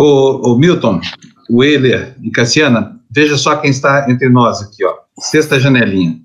O, 0.00 0.52
o 0.52 0.58
Milton, 0.58 0.98
o 1.50 1.62
Euler 1.62 2.16
e 2.22 2.30
Cassiana, 2.30 2.98
veja 3.10 3.36
só 3.36 3.56
quem 3.56 3.70
está 3.70 4.10
entre 4.10 4.30
nós 4.30 4.62
aqui, 4.62 4.82
ó. 4.82 4.94
Sexta 5.18 5.60
janelinha. 5.60 6.16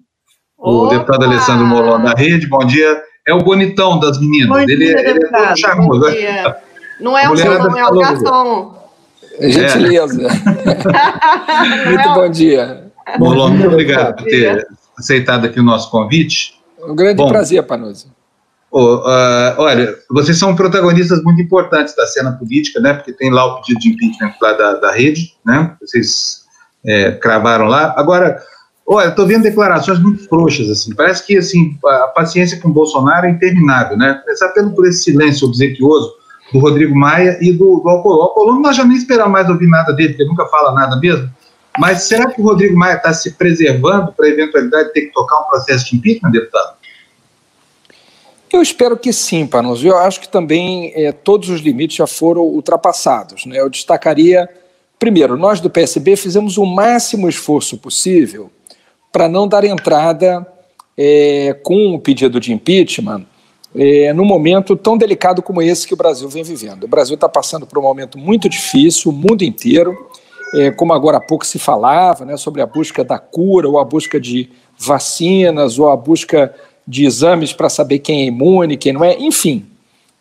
O 0.57 0.83
Opa! 0.83 0.93
deputado 0.93 1.25
Alessandro 1.25 1.65
Molon 1.65 2.01
da 2.01 2.13
Rede, 2.13 2.47
bom 2.47 2.65
dia. 2.65 3.03
É 3.27 3.33
o 3.33 3.39
bonitão 3.39 3.99
das 3.99 4.17
meninas. 4.17 4.47
Bom 4.47 4.59
ele, 4.59 4.77
dia, 4.77 5.09
ele 5.09 5.19
é 5.25 5.55
charmoso. 5.57 5.99
Bom 5.99 6.09
dia. 6.09 6.55
Não 7.01 7.17
é 7.17 7.29
o 7.29 7.33
não 7.35 7.77
é 7.77 7.85
o 7.85 7.99
garçom. 7.99 8.75
Gentileza. 9.41 10.29
muito 11.85 12.13
bom 12.13 12.29
dia. 12.29 12.85
Molon, 13.19 13.49
muito 13.49 13.67
obrigado 13.67 14.15
por 14.15 14.23
ter 14.23 14.65
aceitado 14.97 15.47
aqui 15.47 15.59
o 15.59 15.63
nosso 15.63 15.91
convite. 15.91 16.61
Um 16.81 16.95
grande 16.95 17.17
bom, 17.17 17.27
prazer, 17.27 17.61
Panoso. 17.63 18.14
Oh, 18.77 18.95
uh, 18.95 19.55
olha, 19.55 19.95
vocês 20.09 20.37
são 20.37 20.53
protagonistas 20.53 21.23
muito 21.23 21.41
importantes 21.41 21.95
da 21.95 22.05
cena 22.07 22.33
política, 22.33 22.81
né? 22.81 22.93
Porque 22.93 23.13
tem 23.13 23.31
lá 23.31 23.45
o 23.45 23.61
pedido 23.61 23.79
de 23.79 23.87
impeachment 23.87 24.33
lá 24.41 24.51
da, 24.51 24.73
da 24.73 24.91
rede, 24.91 25.33
né? 25.45 25.73
Vocês 25.79 26.43
é, 26.85 27.11
cravaram 27.11 27.67
lá. 27.67 27.93
Agora, 27.95 28.37
olha, 28.85 29.07
estou 29.07 29.25
vendo 29.25 29.43
declarações 29.43 29.97
muito 29.99 30.27
frouxas, 30.27 30.69
assim. 30.69 30.93
Parece 30.93 31.25
que 31.25 31.37
assim 31.37 31.77
a 31.85 32.07
paciência 32.07 32.59
com 32.59 32.69
Bolsonaro 32.69 33.27
é 33.27 33.29
interminável, 33.29 33.95
né? 33.95 34.19
Começar 34.25 34.49
pelo 34.49 34.71
por 34.71 34.85
esse 34.85 35.03
silêncio 35.03 35.47
obsequioso 35.47 36.11
do 36.51 36.59
Rodrigo 36.59 36.93
Maia 36.93 37.37
e 37.39 37.53
do, 37.53 37.79
do 37.79 37.87
Alcolô. 37.87 38.23
Alcolô 38.23 38.59
nós 38.59 38.75
já 38.75 38.83
nem 38.83 38.97
esperamos 38.97 39.31
mais 39.31 39.49
ouvir 39.49 39.69
nada 39.69 39.93
dele, 39.93 40.09
porque 40.09 40.25
nunca 40.25 40.47
fala 40.47 40.73
nada 40.73 40.99
mesmo. 40.99 41.29
Mas 41.79 42.03
será 42.03 42.29
que 42.29 42.41
o 42.41 42.43
Rodrigo 42.43 42.77
Maia 42.77 42.95
está 42.95 43.13
se 43.13 43.31
preservando 43.35 44.11
para 44.11 44.25
a 44.25 44.29
eventualidade 44.29 44.89
de 44.89 44.93
ter 44.95 45.01
que 45.03 45.13
tocar 45.13 45.39
um 45.39 45.43
processo 45.43 45.85
de 45.85 45.95
impeachment, 45.95 46.31
deputado? 46.31 46.74
Eu 48.55 48.61
espero 48.61 48.97
que 48.97 49.11
sim, 49.11 49.45
Panos. 49.45 49.83
Eu 49.83 49.97
acho 49.97 50.21
que 50.21 50.29
também 50.29 50.93
é, 50.95 51.11
todos 51.11 51.49
os 51.49 51.59
limites 51.59 51.97
já 51.97 52.07
foram 52.07 52.41
ultrapassados. 52.41 53.45
Né? 53.45 53.59
Eu 53.59 53.69
destacaria, 53.69 54.49
primeiro, 54.97 55.35
nós 55.35 55.59
do 55.59 55.69
PSB 55.69 56.15
fizemos 56.15 56.57
o 56.57 56.65
máximo 56.65 57.27
esforço 57.27 57.77
possível 57.77 58.49
para 59.11 59.27
não 59.27 59.45
dar 59.45 59.65
entrada 59.65 60.47
é, 60.97 61.53
com 61.63 61.95
o 61.95 61.99
pedido 61.99 62.39
de 62.39 62.53
impeachment 62.53 63.25
é, 63.75 64.13
num 64.13 64.23
momento 64.23 64.77
tão 64.77 64.97
delicado 64.97 65.41
como 65.41 65.61
esse 65.61 65.85
que 65.85 65.93
o 65.93 65.97
Brasil 65.97 66.29
vem 66.29 66.41
vivendo. 66.41 66.85
O 66.85 66.87
Brasil 66.87 67.15
está 67.15 67.27
passando 67.27 67.67
por 67.67 67.77
um 67.77 67.81
momento 67.81 68.17
muito 68.17 68.47
difícil, 68.47 69.11
o 69.11 69.13
mundo 69.13 69.43
inteiro, 69.43 70.09
é, 70.53 70.71
como 70.71 70.93
agora 70.93 71.17
há 71.17 71.21
pouco 71.21 71.45
se 71.45 71.59
falava, 71.59 72.23
né, 72.23 72.37
sobre 72.37 72.61
a 72.61 72.65
busca 72.65 73.03
da 73.03 73.19
cura, 73.19 73.67
ou 73.67 73.77
a 73.77 73.83
busca 73.83 74.17
de 74.17 74.49
vacinas, 74.79 75.77
ou 75.77 75.89
a 75.89 75.97
busca 75.97 76.55
de 76.87 77.05
exames 77.05 77.53
para 77.53 77.69
saber 77.69 77.99
quem 77.99 78.21
é 78.21 78.25
imune, 78.25 78.77
quem 78.77 78.93
não 78.93 79.03
é, 79.03 79.17
enfim. 79.17 79.65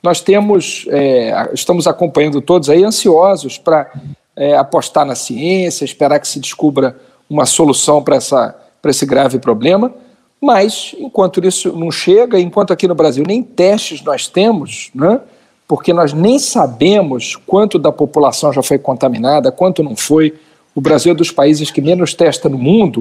Nós 0.03 0.21
temos, 0.21 0.87
é, 0.89 1.51
estamos 1.53 1.87
acompanhando 1.87 2.41
todos 2.41 2.69
aí 2.69 2.85
ansiosos 2.85 3.59
para 3.59 3.91
é, 4.37 4.57
apostar 4.57 5.05
na 5.05 5.15
ciência, 5.15 5.85
esperar 5.85 6.19
que 6.21 6.29
se 6.29 6.41
descubra 6.41 6.97
uma 7.29 7.47
solução 7.47 8.03
para 8.03 8.19
esse 8.87 9.07
grave 9.07 9.39
problema. 9.39 9.93
Mas, 10.41 10.95
enquanto 10.99 11.45
isso 11.45 11.73
não 11.73 11.91
chega, 11.91 12.39
enquanto 12.39 12.73
aqui 12.73 12.87
no 12.87 12.95
Brasil 12.95 13.25
nem 13.27 13.43
testes 13.43 14.03
nós 14.03 14.29
temos, 14.29 14.91
né, 14.95 15.21
porque 15.67 15.93
nós 15.93 16.13
nem 16.13 16.39
sabemos 16.39 17.37
quanto 17.47 17.79
da 17.79 17.91
população 17.91 18.53
já 18.53 18.63
foi 18.63 18.79
contaminada, 18.79 19.51
quanto 19.51 19.83
não 19.83 19.97
foi, 19.97 20.35
o 20.75 20.81
Brasil 20.81 21.13
é 21.13 21.15
dos 21.15 21.31
países 21.31 21.71
que 21.71 21.81
menos 21.81 22.13
testa 22.13 22.49
no 22.49 22.59
mundo, 22.59 23.01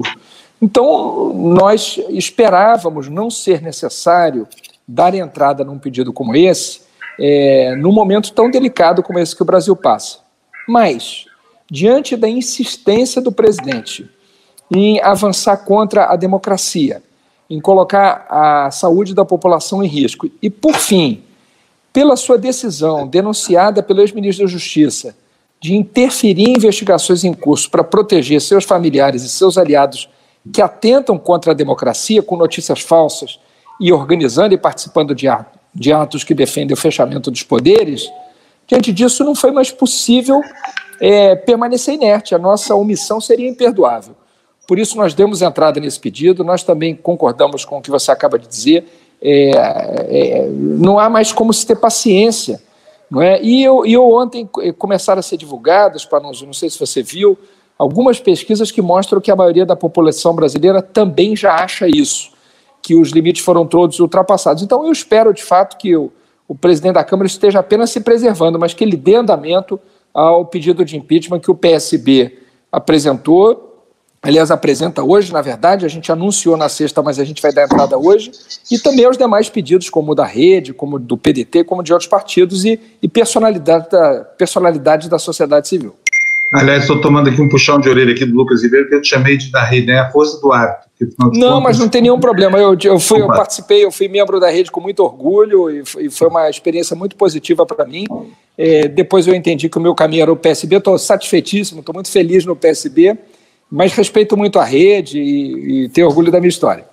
então, 0.60 1.32
nós 1.34 2.00
esperávamos 2.08 3.08
não 3.08 3.30
ser 3.30 3.60
necessário 3.60 4.46
dar 4.86 5.14
entrada 5.14 5.64
num 5.64 5.78
pedido 5.78 6.12
como 6.12 6.34
esse, 6.34 6.80
é, 7.18 7.74
num 7.76 7.92
momento 7.92 8.32
tão 8.32 8.50
delicado 8.50 9.02
como 9.02 9.18
esse 9.18 9.34
que 9.34 9.42
o 9.42 9.46
Brasil 9.46 9.74
passa. 9.76 10.18
Mas, 10.66 11.26
diante 11.70 12.16
da 12.16 12.28
insistência 12.28 13.20
do 13.20 13.32
presidente 13.32 14.08
em 14.74 15.00
avançar 15.02 15.58
contra 15.58 16.06
a 16.06 16.16
democracia, 16.16 17.02
em 17.48 17.60
colocar 17.60 18.26
a 18.28 18.70
saúde 18.70 19.14
da 19.14 19.24
população 19.24 19.82
em 19.82 19.86
risco, 19.86 20.28
e, 20.40 20.48
por 20.48 20.74
fim, 20.74 21.22
pela 21.92 22.16
sua 22.16 22.38
decisão 22.38 23.06
denunciada 23.06 23.82
pelo 23.82 24.00
ex-ministro 24.00 24.46
da 24.46 24.50
Justiça 24.50 25.14
de 25.60 25.74
interferir 25.74 26.48
em 26.48 26.56
investigações 26.56 27.22
em 27.24 27.32
curso 27.32 27.70
para 27.70 27.84
proteger 27.84 28.40
seus 28.40 28.64
familiares 28.64 29.22
e 29.22 29.28
seus 29.28 29.56
aliados 29.56 30.08
que 30.52 30.60
atentam 30.60 31.18
contra 31.18 31.52
a 31.52 31.54
democracia 31.54 32.22
com 32.22 32.36
notícias 32.36 32.80
falsas 32.80 33.38
e 33.80 33.92
organizando 33.92 34.54
e 34.54 34.58
participando 34.58 35.14
de, 35.14 35.26
de 35.74 35.92
atos 35.92 36.22
que 36.22 36.34
defendem 36.34 36.74
o 36.74 36.76
fechamento 36.76 37.30
dos 37.30 37.42
poderes, 37.42 38.10
diante 38.66 38.92
disso 38.92 39.24
não 39.24 39.34
foi 39.34 39.50
mais 39.50 39.70
possível 39.70 40.40
é, 41.00 41.34
permanecer 41.34 41.94
inerte. 41.94 42.34
A 42.34 42.38
nossa 42.38 42.74
omissão 42.74 43.20
seria 43.20 43.48
imperdoável. 43.48 44.14
Por 44.66 44.78
isso, 44.78 44.96
nós 44.96 45.12
demos 45.12 45.42
entrada 45.42 45.78
nesse 45.78 46.00
pedido, 46.00 46.42
nós 46.42 46.62
também 46.62 46.94
concordamos 46.94 47.64
com 47.64 47.78
o 47.78 47.82
que 47.82 47.90
você 47.90 48.10
acaba 48.10 48.38
de 48.38 48.48
dizer. 48.48 48.86
É, 49.20 49.50
é, 49.50 50.48
não 50.48 50.98
há 50.98 51.10
mais 51.10 51.32
como 51.32 51.52
se 51.52 51.66
ter 51.66 51.76
paciência. 51.76 52.62
Não 53.10 53.20
é? 53.20 53.40
e, 53.42 53.62
eu, 53.62 53.84
eu 53.84 54.10
ontem 54.10 54.48
eh, 54.62 54.72
começaram 54.72 55.20
a 55.20 55.22
ser 55.22 55.36
divulgadas, 55.36 56.04
para 56.04 56.20
não, 56.20 56.32
não 56.32 56.52
sei 56.52 56.70
se 56.70 56.78
você 56.78 57.02
viu, 57.02 57.38
algumas 57.78 58.20
pesquisas 58.20 58.70
que 58.70 58.80
mostram 58.80 59.20
que 59.20 59.30
a 59.30 59.36
maioria 59.36 59.66
da 59.66 59.76
população 59.76 60.34
brasileira 60.34 60.80
também 60.80 61.36
já 61.36 61.54
acha 61.54 61.86
isso, 61.88 62.30
que 62.82 62.94
os 62.94 63.10
limites 63.10 63.44
foram 63.44 63.66
todos 63.66 63.98
ultrapassados. 64.00 64.62
Então, 64.62 64.84
eu 64.84 64.92
espero, 64.92 65.32
de 65.32 65.42
fato, 65.42 65.76
que 65.76 65.96
o, 65.96 66.12
o 66.46 66.54
presidente 66.54 66.94
da 66.94 67.04
Câmara 67.04 67.26
esteja 67.26 67.58
apenas 67.58 67.90
se 67.90 68.00
preservando, 68.00 68.58
mas 68.58 68.74
que 68.74 68.84
ele 68.84 68.96
dê 68.96 69.16
andamento 69.16 69.80
ao 70.12 70.44
pedido 70.44 70.84
de 70.84 70.96
impeachment 70.96 71.40
que 71.40 71.50
o 71.50 71.54
PSB 71.54 72.38
apresentou. 72.70 73.72
Aliás, 74.22 74.50
apresenta 74.50 75.02
hoje, 75.02 75.32
na 75.32 75.42
verdade, 75.42 75.84
a 75.84 75.88
gente 75.88 76.10
anunciou 76.10 76.56
na 76.56 76.68
sexta, 76.68 77.02
mas 77.02 77.18
a 77.18 77.24
gente 77.24 77.42
vai 77.42 77.52
dar 77.52 77.64
entrada 77.64 77.98
hoje, 77.98 78.32
e 78.70 78.78
também 78.78 79.04
aos 79.04 79.18
demais 79.18 79.50
pedidos, 79.50 79.90
como 79.90 80.12
o 80.12 80.14
da 80.14 80.24
Rede, 80.24 80.72
como 80.72 80.98
do 80.98 81.18
PDT, 81.18 81.64
como 81.64 81.82
de 81.82 81.92
outros 81.92 82.08
partidos 82.08 82.64
e, 82.64 82.80
e 83.02 83.08
personalidade, 83.08 83.90
da, 83.90 84.20
personalidade 84.38 85.10
da 85.10 85.18
sociedade 85.18 85.68
civil. 85.68 85.94
Aliás, 86.54 86.82
estou 86.82 87.00
tomando 87.00 87.28
aqui 87.28 87.42
um 87.42 87.48
puxão 87.48 87.80
de 87.80 87.88
orelha 87.88 88.12
aqui 88.12 88.24
do 88.24 88.32
Lucas 88.32 88.62
Ribeiro, 88.62 88.88
que 88.88 88.94
eu 88.94 89.02
te 89.02 89.08
chamei 89.08 89.36
de 89.36 89.50
da 89.50 89.64
rede, 89.64 89.88
né? 89.88 89.98
A 89.98 90.10
força 90.12 90.40
do 90.40 90.52
hábito. 90.52 90.84
Não, 91.18 91.28
contas... 91.28 91.62
mas 91.64 91.78
não 91.80 91.88
tem 91.88 92.00
nenhum 92.00 92.20
problema. 92.20 92.56
Eu, 92.56 92.78
eu, 92.80 93.00
fui, 93.00 93.20
eu 93.20 93.26
participei, 93.26 93.84
eu 93.84 93.90
fui 93.90 94.06
membro 94.06 94.38
da 94.38 94.48
rede 94.48 94.70
com 94.70 94.80
muito 94.80 95.02
orgulho 95.02 95.68
e 95.68 95.84
foi, 96.08 96.28
uma 96.28 96.48
experiência 96.48 96.94
muito 96.94 97.16
positiva 97.16 97.66
para 97.66 97.84
mim. 97.84 98.04
É, 98.56 98.86
depois 98.86 99.26
eu 99.26 99.34
entendi 99.34 99.68
que 99.68 99.76
o 99.78 99.80
meu 99.80 99.96
caminho 99.96 100.22
era 100.22 100.32
o 100.32 100.36
PSB, 100.36 100.76
estou 100.76 100.96
satisfeitíssimo, 100.96 101.80
estou 101.80 101.92
muito 101.92 102.08
feliz 102.08 102.44
no 102.44 102.54
PSB, 102.54 103.18
mas 103.68 103.92
respeito 103.92 104.36
muito 104.36 104.60
a 104.60 104.64
rede 104.64 105.18
e, 105.18 105.86
e 105.86 105.88
tenho 105.88 106.06
orgulho 106.06 106.30
da 106.30 106.38
minha 106.38 106.48
história. 106.50 106.84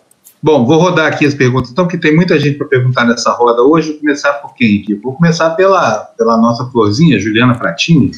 Bom, 0.42 0.66
vou 0.66 0.80
rodar 0.80 1.06
aqui 1.06 1.24
as 1.24 1.36
perguntas, 1.36 1.70
então, 1.70 1.88
que 1.88 2.00
tem 2.00 2.16
muita 2.16 2.40
gente 2.40 2.58
para 2.58 2.66
perguntar 2.66 3.06
nessa 3.06 3.32
roda 3.32 3.62
hoje. 3.62 3.92
Vou 3.92 4.00
começar 4.00 4.34
por 4.34 4.56
quem 4.56 4.82
aqui? 4.82 4.96
Vou 4.96 5.14
começar 5.14 5.52
pela, 5.52 6.00
pela 6.18 6.36
nossa 6.36 6.66
florzinha, 6.72 7.20
Juliana 7.20 7.54
Pratini. 7.54 8.10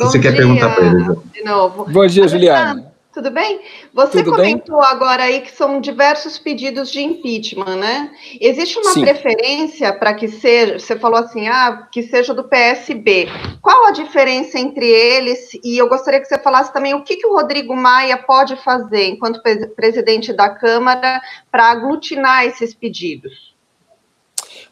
Bom 0.00 0.06
Você 0.06 0.18
dia, 0.18 0.30
quer 0.30 0.36
perguntar 0.38 0.74
para 0.74 0.86
ele? 0.86 1.16
De 1.30 1.44
novo. 1.44 1.84
Bom 1.84 2.06
dia, 2.06 2.26
Juliana. 2.26 2.90
Tudo 3.12 3.30
bem? 3.30 3.60
Você 3.92 4.22
Tudo 4.24 4.36
comentou 4.36 4.80
bem? 4.80 4.88
agora 4.88 5.24
aí 5.24 5.42
que 5.42 5.50
são 5.50 5.78
diversos 5.78 6.38
pedidos 6.38 6.90
de 6.90 7.02
impeachment, 7.02 7.76
né? 7.76 8.10
Existe 8.40 8.78
uma 8.78 8.92
Sim. 8.92 9.02
preferência 9.02 9.92
para 9.92 10.14
que 10.14 10.26
seja, 10.26 10.78
você 10.78 10.98
falou 10.98 11.18
assim, 11.18 11.48
ah, 11.48 11.86
que 11.92 12.02
seja 12.04 12.32
do 12.32 12.44
PSB. 12.44 13.28
Qual 13.60 13.88
a 13.88 13.90
diferença 13.90 14.58
entre 14.58 14.86
eles? 14.86 15.50
E 15.62 15.76
eu 15.76 15.86
gostaria 15.86 16.20
que 16.20 16.26
você 16.26 16.38
falasse 16.38 16.72
também 16.72 16.94
o 16.94 17.02
que, 17.02 17.16
que 17.16 17.26
o 17.26 17.34
Rodrigo 17.34 17.76
Maia 17.76 18.16
pode 18.16 18.56
fazer, 18.56 19.08
enquanto 19.08 19.42
presidente 19.76 20.32
da 20.32 20.48
Câmara, 20.48 21.20
para 21.50 21.70
aglutinar 21.70 22.46
esses 22.46 22.72
pedidos. 22.72 23.49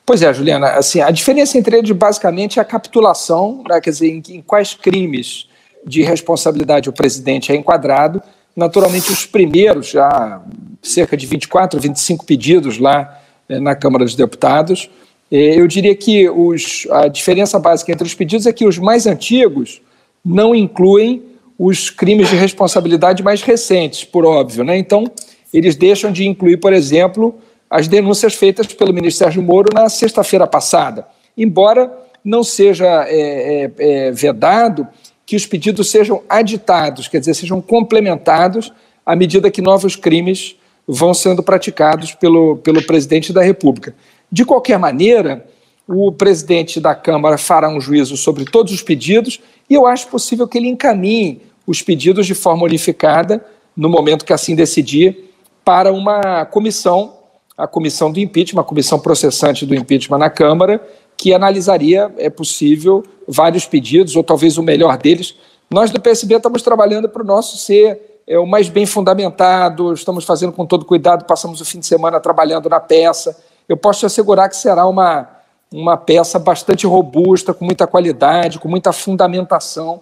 Pois 0.09 0.23
é, 0.23 0.33
Juliana, 0.33 0.69
assim, 0.69 1.03
a 1.03 1.11
diferença 1.11 1.59
entre 1.59 1.77
eles 1.77 1.91
basicamente 1.91 2.59
é 2.59 2.63
a 2.63 2.65
capitulação, 2.65 3.63
né, 3.69 3.79
quer 3.79 3.91
dizer, 3.91 4.09
em, 4.09 4.23
em, 4.37 4.41
quais 4.41 4.73
crimes 4.73 5.47
de 5.87 6.01
responsabilidade 6.01 6.89
o 6.89 6.95
presidente 6.95 7.53
é 7.53 7.55
enquadrado. 7.55 8.23
Naturalmente, 8.57 9.13
os 9.13 9.27
primeiros, 9.27 9.89
já 9.89 10.41
cerca 10.83 11.15
de 11.15 11.27
24, 11.27 11.79
25 11.79 12.25
pedidos 12.25 12.79
lá 12.79 13.21
eh, 13.51 13.61
na 13.61 13.75
Câmara 13.75 14.03
dos 14.03 14.15
Deputados. 14.15 14.89
Eh, 15.31 15.61
eu 15.61 15.67
diria 15.67 15.95
que 15.95 16.27
os, 16.31 16.87
a 16.91 17.09
diferença 17.09 17.59
básica 17.59 17.93
entre 17.93 18.07
os 18.07 18.15
pedidos 18.15 18.47
é 18.47 18.53
que 18.55 18.67
os 18.67 18.79
mais 18.79 19.07
antigos 19.07 19.83
não 20.25 20.55
incluem 20.55 21.23
os 21.59 21.91
crimes 21.91 22.31
de 22.31 22.35
responsabilidade 22.35 23.23
mais 23.23 23.43
recentes, 23.43 24.05
por 24.05 24.25
óbvio. 24.25 24.65
Né? 24.65 24.79
Então, 24.79 25.05
eles 25.53 25.77
deixam 25.77 26.11
de 26.11 26.27
incluir, 26.27 26.57
por 26.57 26.73
exemplo, 26.73 27.39
as 27.71 27.89
denúncias 27.89 28.35
feitas 28.35 28.67
pelo 28.69 28.93
ministro 28.93 29.25
Sérgio 29.25 29.43
Moro 29.43 29.69
na 29.73 29.89
sexta-feira 29.89 30.47
passada, 30.47 31.07
embora 31.37 31.93
não 32.25 32.43
seja 32.43 32.87
é, 33.07 33.11
é, 33.11 33.73
é, 33.79 34.11
vedado 34.11 34.87
que 35.25 35.37
os 35.37 35.47
pedidos 35.47 35.91
sejam 35.91 36.23
aditados, 36.29 37.09
quer 37.09 37.21
dizer, 37.21 37.35
sejam 37.35 37.61
complementados 37.61 38.73
à 39.05 39.15
medida 39.15 39.51
que 39.51 39.61
novos 39.61 39.95
crimes 39.95 40.57
vão 40.87 41.13
sendo 41.13 41.43
praticados 41.43 42.15
pelo, 42.15 42.57
pelo 42.57 42.83
presidente 42.83 43.33
da 43.33 43.43
República. 43.43 43.95
De 44.33 44.45
qualquer 44.45 44.79
maneira, 44.79 45.45
o 45.87 46.13
presidente 46.13 46.81
da 46.81 46.95
Câmara 46.95 47.37
fará 47.37 47.69
um 47.69 47.81
juízo 47.81 48.17
sobre 48.17 48.45
todos 48.45 48.73
os 48.73 48.83
pedidos 48.83 49.41
E 49.69 49.75
eu 49.75 49.87
acho 49.87 50.09
possível 50.09 50.49
que 50.49 50.57
ele 50.57 50.69
encaminhe 50.69 51.43
os 51.67 51.83
pedidos 51.83 52.27
de 52.27 52.35
forma 52.35 52.65
unificada, 52.65 53.45
no 53.77 53.89
momento 53.89 54.25
que 54.25 54.33
assim 54.33 54.55
decidir, 54.55 55.31
para 55.63 55.93
uma 55.93 56.47
comissão, 56.47 57.18
a 57.59 57.67
comissão 57.67 58.13
do 58.13 58.21
impeachment, 58.21 58.61
a 58.63 58.65
comissão 58.65 59.01
processante 59.01 59.67
do 59.67 59.75
impeachment 59.75 60.19
na 60.19 60.31
Câmara, 60.31 60.81
que 61.17 61.35
analisaria, 61.35 62.15
é 62.17 62.31
possível, 62.31 63.05
vários 63.27 63.67
pedidos, 63.67 64.15
ou 64.15 64.23
talvez 64.23 64.57
o 64.57 64.63
melhor 64.63 64.97
deles. 64.97 65.35
Nós 65.69 65.91
do 65.91 66.01
PSB 66.01 66.37
estamos 66.37 66.63
trabalhando 66.63 67.09
para 67.09 67.21
o 67.21 67.27
nosso 67.27 67.57
ser 67.59 68.21
é, 68.29 68.39
o 68.39 68.47
mais 68.47 68.69
bem 68.69 68.87
fundamentado, 68.87 69.93
estamos 69.93 70.25
fazendo 70.25 70.53
com 70.53 70.65
todo 70.65 70.85
cuidado, 70.85 71.25
passamos 71.25 71.61
o 71.61 71.65
fim 71.65 71.81
de 71.81 71.87
semana 71.87 72.21
trabalhando 72.21 72.69
na 72.69 72.79
peça. 72.79 73.37
Eu 73.69 73.77
posso 73.77 74.01
te 74.01 74.07
assegurar 74.07 74.49
que 74.49 74.57
será 74.57 74.87
uma, 74.87 75.29
uma 75.73 75.97
peça 75.97 76.39
bastante 76.39 76.87
robusta, 76.87 77.53
com 77.53 77.65
muita 77.65 77.89
qualidade, 77.89 78.61
com 78.61 78.69
muita 78.69 78.93
fundamentação, 78.93 80.01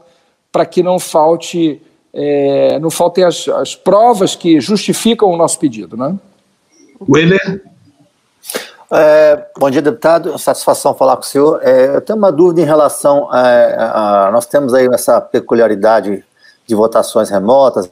para 0.52 0.66
que 0.66 0.82
não 0.82 0.98
falte 0.98 1.80
é, 2.12 2.78
não 2.78 2.90
faltem 2.90 3.24
as, 3.24 3.46
as 3.48 3.74
provas 3.74 4.34
que 4.34 4.58
justificam 4.58 5.30
o 5.30 5.36
nosso 5.36 5.58
pedido. 5.58 5.96
Né? 5.98 6.16
Willer? 7.00 7.62
É, 8.90 9.46
bom 9.58 9.70
dia, 9.70 9.82
deputado. 9.82 10.38
Satisfação 10.38 10.94
falar 10.94 11.16
com 11.16 11.22
o 11.22 11.26
senhor. 11.26 11.60
É, 11.62 11.96
eu 11.96 12.00
tenho 12.00 12.18
uma 12.18 12.30
dúvida 12.30 12.60
em 12.60 12.64
relação 12.64 13.28
é, 13.34 13.76
a, 13.78 14.26
a, 14.26 14.30
Nós 14.30 14.46
temos 14.46 14.72
aí 14.74 14.86
essa 14.92 15.20
peculiaridade 15.20 16.24
de 16.66 16.74
votações 16.74 17.30
remotas, 17.30 17.90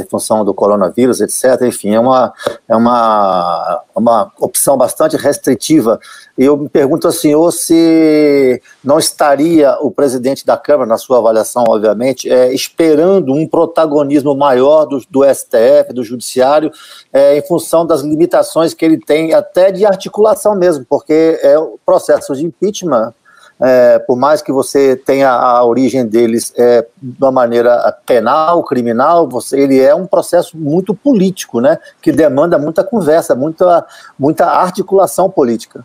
em 0.00 0.06
função 0.06 0.44
do 0.44 0.54
coronavírus, 0.54 1.20
etc. 1.20 1.62
Enfim, 1.62 1.94
é 1.94 2.00
uma, 2.00 2.32
é 2.68 2.76
uma, 2.76 3.82
uma 3.94 4.32
opção 4.38 4.76
bastante 4.76 5.16
restritiva. 5.16 5.98
E 6.38 6.44
eu 6.44 6.56
me 6.56 6.68
pergunto 6.68 7.06
ao 7.06 7.12
senhor 7.12 7.50
se 7.52 8.60
não 8.84 8.98
estaria 8.98 9.76
o 9.80 9.90
presidente 9.90 10.44
da 10.44 10.56
Câmara, 10.56 10.88
na 10.88 10.98
sua 10.98 11.18
avaliação, 11.18 11.64
obviamente, 11.68 12.30
é, 12.30 12.52
esperando 12.52 13.32
um 13.32 13.46
protagonismo 13.46 14.34
maior 14.34 14.84
do, 14.84 15.00
do 15.10 15.24
STF, 15.24 15.92
do 15.92 16.04
Judiciário, 16.04 16.70
é, 17.12 17.36
em 17.38 17.42
função 17.46 17.86
das 17.86 18.02
limitações 18.02 18.74
que 18.74 18.84
ele 18.84 18.98
tem, 18.98 19.32
até 19.32 19.70
de 19.72 19.86
articulação 19.86 20.54
mesmo, 20.54 20.84
porque 20.88 21.38
é 21.42 21.58
o 21.58 21.78
processo 21.84 22.34
de 22.34 22.44
impeachment 22.44 23.14
é, 23.60 23.98
por 23.98 24.16
mais 24.16 24.42
que 24.42 24.52
você 24.52 24.96
tenha 24.96 25.30
a 25.30 25.64
origem 25.64 26.06
deles 26.06 26.52
é, 26.56 26.86
de 27.00 27.16
uma 27.18 27.32
maneira 27.32 27.96
penal, 28.04 28.62
criminal, 28.62 29.28
você, 29.28 29.58
ele 29.58 29.80
é 29.80 29.94
um 29.94 30.06
processo 30.06 30.56
muito 30.56 30.94
político, 30.94 31.60
né, 31.60 31.78
que 32.02 32.12
demanda 32.12 32.58
muita 32.58 32.84
conversa, 32.84 33.34
muita, 33.34 33.86
muita 34.18 34.46
articulação 34.46 35.30
política. 35.30 35.84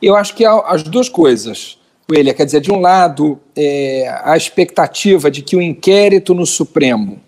Eu 0.00 0.14
acho 0.14 0.34
que 0.34 0.44
as 0.44 0.84
duas 0.84 1.08
coisas, 1.08 1.78
William, 2.10 2.32
quer 2.32 2.44
dizer, 2.44 2.60
de 2.60 2.70
um 2.70 2.80
lado, 2.80 3.40
é, 3.56 4.08
a 4.22 4.36
expectativa 4.36 5.30
de 5.30 5.42
que 5.42 5.56
o 5.56 5.62
inquérito 5.62 6.34
no 6.34 6.46
Supremo, 6.46 7.20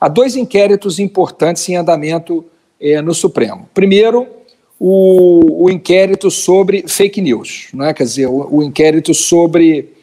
há 0.00 0.08
dois 0.08 0.34
inquéritos 0.34 0.98
importantes 0.98 1.68
em 1.68 1.76
andamento 1.76 2.44
é, 2.80 3.00
no 3.00 3.14
Supremo. 3.14 3.68
Primeiro, 3.72 4.26
o, 4.78 5.64
o 5.64 5.70
inquérito 5.70 6.30
sobre 6.30 6.84
fake 6.86 7.20
news, 7.20 7.68
né? 7.72 7.94
quer 7.94 8.04
dizer, 8.04 8.26
o, 8.26 8.56
o 8.56 8.62
inquérito 8.62 9.14
sobre 9.14 9.94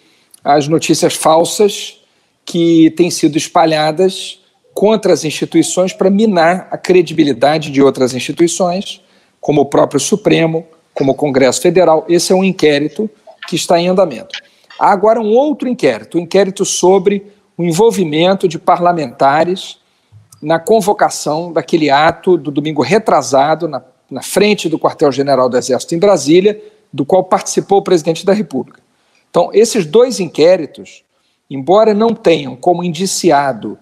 as 0.44 0.68
notícias 0.68 1.14
falsas 1.14 2.02
que 2.44 2.92
têm 2.92 3.10
sido 3.10 3.38
espalhadas 3.38 4.42
contra 4.74 5.14
as 5.14 5.24
instituições 5.24 5.94
para 5.94 6.10
minar 6.10 6.68
a 6.72 6.78
credibilidade 6.78 7.70
de 7.72 7.82
outras 7.82 8.14
instituições, 8.14 9.02
como 9.40 9.62
o 9.62 9.66
próprio 9.66 10.00
Supremo, 10.00 10.66
como 10.94 11.12
o 11.12 11.16
Congresso 11.16 11.62
Federal. 11.62 12.06
Esse 12.10 12.34
é 12.34 12.36
um 12.36 12.44
inquérito 12.44 13.10
que 13.48 13.56
está 13.56 13.80
em 13.80 13.88
andamento. 13.88 14.36
Há 14.80 14.92
agora 14.92 15.22
um 15.22 15.34
outro 15.34 15.70
inquérito, 15.70 16.18
um 16.18 16.22
inquérito 16.22 16.66
sobre 16.66 17.28
o 17.58 17.64
envolvimento 17.64 18.48
de 18.48 18.58
parlamentares 18.58 19.78
na 20.42 20.60
convocação 20.60 21.54
daquele 21.54 21.90
ato 21.90 22.36
do 22.36 22.52
domingo 22.52 22.82
retrasado, 22.82 23.68
na 23.68 23.80
na 24.14 24.22
frente 24.22 24.70
do 24.70 24.78
quartel-general 24.78 25.50
do 25.50 25.58
Exército 25.58 25.96
em 25.96 26.00
Brasília, 26.00 26.62
do 26.94 27.04
qual 27.04 27.24
participou 27.24 27.80
o 27.80 27.82
presidente 27.82 28.24
da 28.24 28.32
República. 28.32 28.80
Então, 29.28 29.50
esses 29.52 29.88
dois 29.88 30.20
inquéritos, 30.20 31.04
embora 31.50 31.96
não 31.96 32.14
tenham 32.14 32.56
como 32.56 32.84
indiciado 32.84 33.76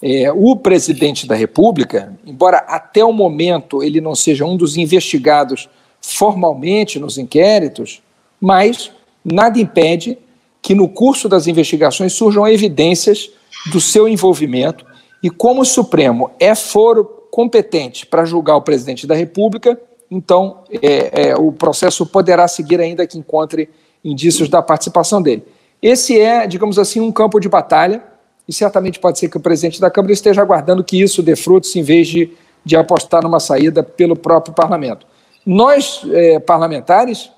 é, 0.00 0.30
o 0.30 0.54
presidente 0.54 1.26
da 1.26 1.34
República, 1.34 2.16
embora 2.24 2.58
até 2.58 3.04
o 3.04 3.12
momento 3.12 3.82
ele 3.82 4.00
não 4.00 4.14
seja 4.14 4.44
um 4.44 4.56
dos 4.56 4.76
investigados 4.76 5.68
formalmente 6.00 7.00
nos 7.00 7.18
inquéritos, 7.18 8.00
mas 8.40 8.92
nada 9.24 9.58
impede 9.58 10.16
que 10.60 10.76
no 10.76 10.88
curso 10.88 11.28
das 11.28 11.48
investigações 11.48 12.12
surjam 12.12 12.46
evidências 12.46 13.30
do 13.72 13.80
seu 13.80 14.06
envolvimento 14.06 14.86
e 15.20 15.28
como 15.28 15.62
o 15.62 15.66
Supremo 15.66 16.30
é 16.38 16.54
foro 16.54 17.21
competente 17.32 18.04
para 18.04 18.26
julgar 18.26 18.56
o 18.56 18.60
presidente 18.60 19.06
da 19.06 19.14
República, 19.14 19.80
então 20.10 20.64
é, 20.82 21.30
é, 21.30 21.34
o 21.34 21.50
processo 21.50 22.04
poderá 22.04 22.46
seguir 22.46 22.78
ainda 22.78 23.06
que 23.06 23.18
encontre 23.18 23.70
indícios 24.04 24.50
da 24.50 24.60
participação 24.60 25.22
dele. 25.22 25.42
Esse 25.80 26.20
é, 26.20 26.46
digamos 26.46 26.78
assim, 26.78 27.00
um 27.00 27.10
campo 27.10 27.40
de 27.40 27.48
batalha, 27.48 28.04
e 28.46 28.52
certamente 28.52 29.00
pode 29.00 29.18
ser 29.18 29.30
que 29.30 29.38
o 29.38 29.40
presidente 29.40 29.80
da 29.80 29.90
Câmara 29.90 30.12
esteja 30.12 30.42
aguardando 30.42 30.84
que 30.84 31.00
isso 31.00 31.22
dê 31.22 31.34
frutos 31.34 31.74
em 31.74 31.82
vez 31.82 32.06
de, 32.06 32.30
de 32.62 32.76
apostar 32.76 33.22
numa 33.22 33.40
saída 33.40 33.82
pelo 33.82 34.14
próprio 34.14 34.54
parlamento. 34.54 35.06
Nós, 35.46 36.02
é, 36.12 36.38
parlamentares, 36.38 37.32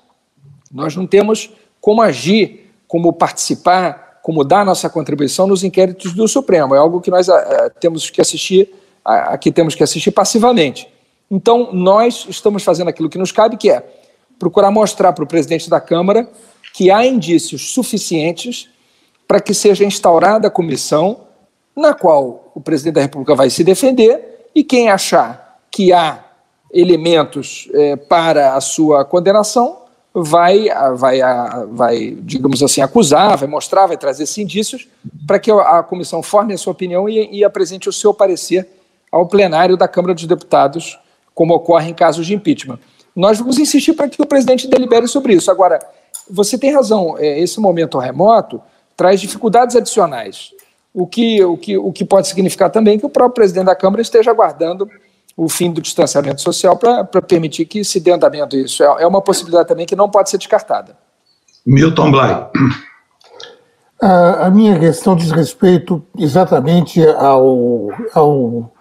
nós 0.73 0.93
não 0.93 1.07
temos 1.07 1.53
como 1.79 2.01
agir, 2.01 2.69
como 2.85 3.13
participar, 3.13 4.19
como 4.21 4.43
dar 4.43 4.65
nossa 4.65 4.89
contribuição 4.89 5.47
nos 5.47 5.63
inquéritos 5.63 6.11
do 6.11 6.27
Supremo. 6.27 6.75
É 6.75 6.79
algo 6.79 6.99
que 6.99 7.09
nós 7.09 7.29
é, 7.29 7.69
temos 7.79 8.09
que 8.09 8.19
assistir 8.19 8.69
aqui 9.05 9.51
temos 9.51 9.75
que 9.75 9.83
assistir 9.83 10.11
passivamente. 10.11 10.87
Então, 11.29 11.69
nós 11.71 12.25
estamos 12.27 12.63
fazendo 12.63 12.89
aquilo 12.89 13.09
que 13.09 13.17
nos 13.17 13.31
cabe, 13.31 13.57
que 13.57 13.69
é 13.69 13.83
procurar 14.37 14.71
mostrar 14.71 15.13
para 15.13 15.23
o 15.23 15.27
presidente 15.27 15.69
da 15.69 15.79
Câmara 15.79 16.29
que 16.73 16.91
há 16.91 17.05
indícios 17.05 17.73
suficientes 17.73 18.69
para 19.27 19.39
que 19.39 19.53
seja 19.53 19.85
instaurada 19.85 20.47
a 20.47 20.51
comissão 20.51 21.21
na 21.75 21.93
qual 21.93 22.51
o 22.53 22.61
presidente 22.61 22.95
da 22.95 23.01
República 23.01 23.35
vai 23.35 23.49
se 23.49 23.63
defender 23.63 24.49
e 24.53 24.63
quem 24.63 24.89
achar 24.89 25.59
que 25.71 25.91
há 25.91 26.23
elementos 26.71 27.69
é, 27.73 27.95
para 27.95 28.55
a 28.55 28.61
sua 28.61 29.03
condenação 29.05 29.83
vai, 30.13 30.67
vai, 30.95 31.19
vai, 31.71 32.17
digamos 32.21 32.63
assim, 32.63 32.81
acusar, 32.81 33.37
vai 33.37 33.47
mostrar, 33.47 33.87
vai 33.87 33.97
trazer 33.97 34.23
esses 34.23 34.37
indícios 34.37 34.87
para 35.27 35.39
que 35.39 35.51
a 35.51 35.83
comissão 35.83 36.23
forme 36.23 36.53
a 36.53 36.57
sua 36.57 36.71
opinião 36.71 37.09
e, 37.09 37.39
e 37.39 37.43
apresente 37.43 37.89
o 37.89 37.93
seu 37.93 38.13
parecer 38.13 38.67
ao 39.15 39.25
plenário 39.25 39.77
da 39.77 39.87
Câmara 39.87 40.13
dos 40.13 40.25
Deputados, 40.25 40.99
como 41.33 41.53
ocorre 41.53 41.89
em 41.89 41.93
casos 41.93 42.27
de 42.27 42.35
impeachment. 42.35 42.77
Nós 43.15 43.39
vamos 43.39 43.57
insistir 43.57 43.93
para 43.93 44.09
que 44.09 44.21
o 44.21 44.25
presidente 44.25 44.67
delibere 44.67 45.07
sobre 45.07 45.33
isso. 45.33 45.49
Agora, 45.49 45.79
você 46.29 46.57
tem 46.57 46.73
razão, 46.73 47.15
é, 47.17 47.39
esse 47.39 47.57
momento 47.61 47.97
remoto 47.97 48.61
traz 48.97 49.21
dificuldades 49.21 49.73
adicionais, 49.73 50.51
o 50.93 51.07
que, 51.07 51.41
o 51.45 51.55
que, 51.55 51.77
o 51.77 51.93
que 51.93 52.03
pode 52.03 52.27
significar 52.27 52.69
também 52.69 52.99
que 52.99 53.05
o 53.05 53.09
próprio 53.09 53.35
presidente 53.35 53.67
da 53.67 53.75
Câmara 53.75 54.01
esteja 54.01 54.31
aguardando 54.31 54.89
o 55.37 55.47
fim 55.47 55.71
do 55.71 55.81
distanciamento 55.81 56.41
social 56.41 56.75
para 56.75 57.21
permitir 57.21 57.65
que 57.67 57.85
se 57.85 58.01
dê 58.01 58.11
andamento 58.11 58.57
isso. 58.57 58.83
É, 58.83 59.03
é 59.03 59.07
uma 59.07 59.21
possibilidade 59.21 59.69
também 59.69 59.85
que 59.85 59.95
não 59.95 60.09
pode 60.09 60.29
ser 60.29 60.37
descartada. 60.37 60.97
Milton 61.65 62.11
Blay. 62.11 62.35
A, 64.01 64.47
a 64.47 64.49
minha 64.49 64.77
questão 64.77 65.15
diz 65.15 65.31
respeito 65.31 66.05
exatamente 66.17 67.01
ao, 67.17 67.87
ao 68.13 68.74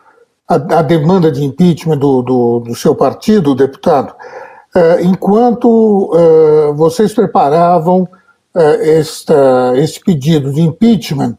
a, 0.49 0.55
a 0.55 0.83
demanda 0.83 1.31
de 1.31 1.45
impeachment 1.45 1.99
do, 1.99 2.23
do, 2.23 2.61
do 2.61 2.75
seu 2.75 2.95
partido, 2.95 3.55
deputado, 3.55 4.15
uh, 4.77 5.01
enquanto 5.03 6.13
uh, 6.13 6.75
vocês 6.75 7.13
preparavam 7.15 8.03
uh, 8.03 8.61
esta, 8.81 9.73
este 9.77 10.01
pedido 10.01 10.53
de 10.53 10.61
impeachment, 10.61 11.37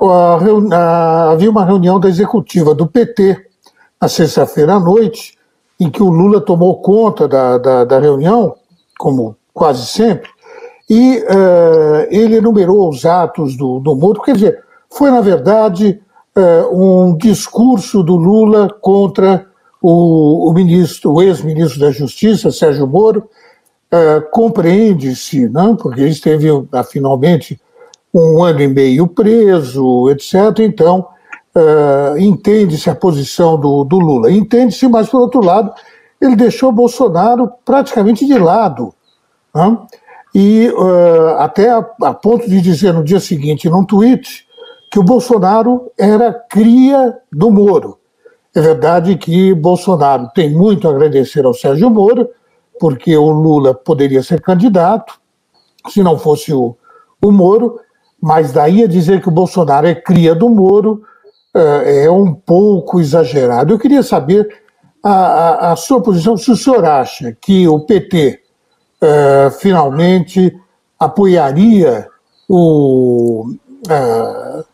havia 0.00 1.50
uma 1.50 1.64
reunião 1.64 1.98
da 1.98 2.08
executiva 2.08 2.72
do 2.72 2.86
PT 2.86 3.36
na 4.00 4.06
sexta-feira 4.06 4.74
à 4.74 4.80
noite, 4.80 5.36
em 5.80 5.90
que 5.90 6.00
o 6.00 6.08
Lula 6.08 6.40
tomou 6.40 6.80
conta 6.80 7.26
da, 7.26 7.58
da, 7.58 7.84
da 7.84 7.98
reunião, 7.98 8.54
como 8.96 9.36
quase 9.52 9.84
sempre, 9.86 10.30
e 10.88 11.20
ele 12.10 12.36
enumerou 12.36 12.88
os 12.88 13.04
atos 13.04 13.56
do, 13.56 13.80
do 13.80 13.96
Moro, 13.96 14.22
quer 14.22 14.34
dizer, 14.34 14.62
foi, 14.88 15.10
na 15.10 15.20
verdade, 15.20 16.00
um 16.72 17.16
discurso 17.16 18.02
do 18.02 18.16
Lula 18.16 18.68
contra 18.80 19.46
o, 19.80 20.48
o 20.50 20.52
ministro, 20.52 21.12
o 21.12 21.22
ex-ministro 21.22 21.80
da 21.80 21.90
Justiça, 21.90 22.50
Sérgio 22.50 22.86
Moro, 22.86 23.28
uh, 23.92 24.30
compreende-se, 24.30 25.48
não? 25.48 25.76
porque 25.76 26.00
ele 26.00 26.10
esteve 26.10 26.50
uh, 26.50 26.68
finalmente 26.90 27.60
um 28.12 28.42
ano 28.42 28.60
e 28.60 28.68
meio 28.68 29.06
preso, 29.06 30.08
etc. 30.10 30.60
Então, 30.60 31.06
uh, 31.54 32.18
entende-se 32.18 32.90
a 32.90 32.94
posição 32.94 33.58
do, 33.58 33.84
do 33.84 33.98
Lula. 33.98 34.30
Entende-se, 34.30 34.88
mas, 34.88 35.08
por 35.08 35.20
outro 35.20 35.44
lado, 35.44 35.72
ele 36.20 36.36
deixou 36.36 36.72
Bolsonaro 36.72 37.50
praticamente 37.64 38.26
de 38.26 38.38
lado. 38.38 38.94
Não? 39.54 39.86
e 40.34 40.68
uh, 40.70 41.36
até 41.38 41.70
a, 41.70 41.78
a, 41.78 42.14
ponto 42.14 42.48
de 42.48 42.60
dizer 42.60 42.92
no 42.92 43.02
dia 43.02 43.20
seguinte, 43.20 43.68
num 43.68 43.84
tweet, 43.84 44.46
que 44.90 44.98
o 44.98 45.02
Bolsonaro 45.02 45.90
era 45.98 46.32
cria 46.32 47.18
do 47.32 47.50
Moro. 47.50 47.98
É 48.54 48.60
verdade 48.60 49.16
que 49.16 49.54
Bolsonaro 49.54 50.30
tem 50.34 50.50
muito 50.50 50.88
a 50.88 50.90
agradecer 50.90 51.44
ao 51.44 51.54
Sérgio 51.54 51.90
Moro, 51.90 52.28
porque 52.80 53.16
o 53.16 53.30
Lula 53.30 53.74
poderia 53.74 54.22
ser 54.22 54.40
candidato, 54.40 55.20
se 55.88 56.02
não 56.02 56.18
fosse 56.18 56.52
o, 56.52 56.76
o 57.22 57.32
Moro, 57.32 57.78
mas 58.20 58.52
daí 58.52 58.82
a 58.82 58.88
dizer 58.88 59.20
que 59.20 59.28
o 59.28 59.32
Bolsonaro 59.32 59.86
é 59.86 59.94
cria 59.94 60.34
do 60.34 60.48
Moro 60.48 61.02
uh, 61.54 61.82
é 61.84 62.10
um 62.10 62.34
pouco 62.34 63.00
exagerado. 63.00 63.72
Eu 63.72 63.78
queria 63.78 64.02
saber 64.02 64.48
a, 65.02 65.12
a, 65.12 65.72
a 65.72 65.76
sua 65.76 66.02
posição, 66.02 66.36
se 66.36 66.50
o 66.50 66.56
senhor 66.56 66.84
acha 66.84 67.36
que 67.40 67.68
o 67.68 67.80
PT 67.80 68.40
uh, 69.02 69.50
finalmente 69.52 70.58
apoiaria 70.98 72.08
o, 72.48 73.52
uh, 73.86 74.64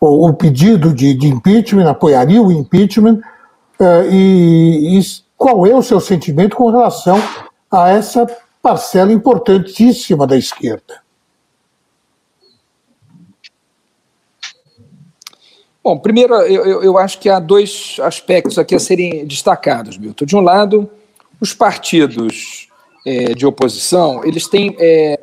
o, 0.00 0.28
o, 0.28 0.34
pedido 0.34 0.92
de, 0.92 1.14
de, 1.14 1.28
impeachment, 1.28 1.88
apoiaria 1.88 2.42
o 2.42 2.52
impeachment, 2.52 3.20
uh, 3.80 4.10
e, 4.10 4.98
e, 4.98 5.02
qual 5.36 5.66
é 5.66 5.74
o 5.74 5.82
seu 5.82 6.00
sentimento 6.00 6.56
com 6.56 6.70
relação 6.70 7.20
a 7.70 7.90
essa 7.90 8.26
parcela 8.62 9.12
importantíssima 9.12 10.26
da 10.26 10.36
esquerda? 10.36 11.02
Bom, 15.82 15.98
primeiro, 15.98 16.34
eu, 16.34 16.82
eu, 16.82 16.96
acho 16.96 17.18
que 17.18 17.28
há 17.28 17.38
dois 17.38 17.96
aspectos 18.00 18.58
aqui 18.58 18.74
a 18.74 18.78
serem 18.78 19.26
destacados, 19.26 19.98
Milton. 19.98 20.24
De 20.24 20.34
um 20.34 20.40
lado, 20.40 20.90
os 21.38 21.52
partidos 21.52 22.68
é, 23.06 23.34
de 23.34 23.44
oposição, 23.44 24.24
eles 24.24 24.48
têm, 24.48 24.74
é, 24.78 25.20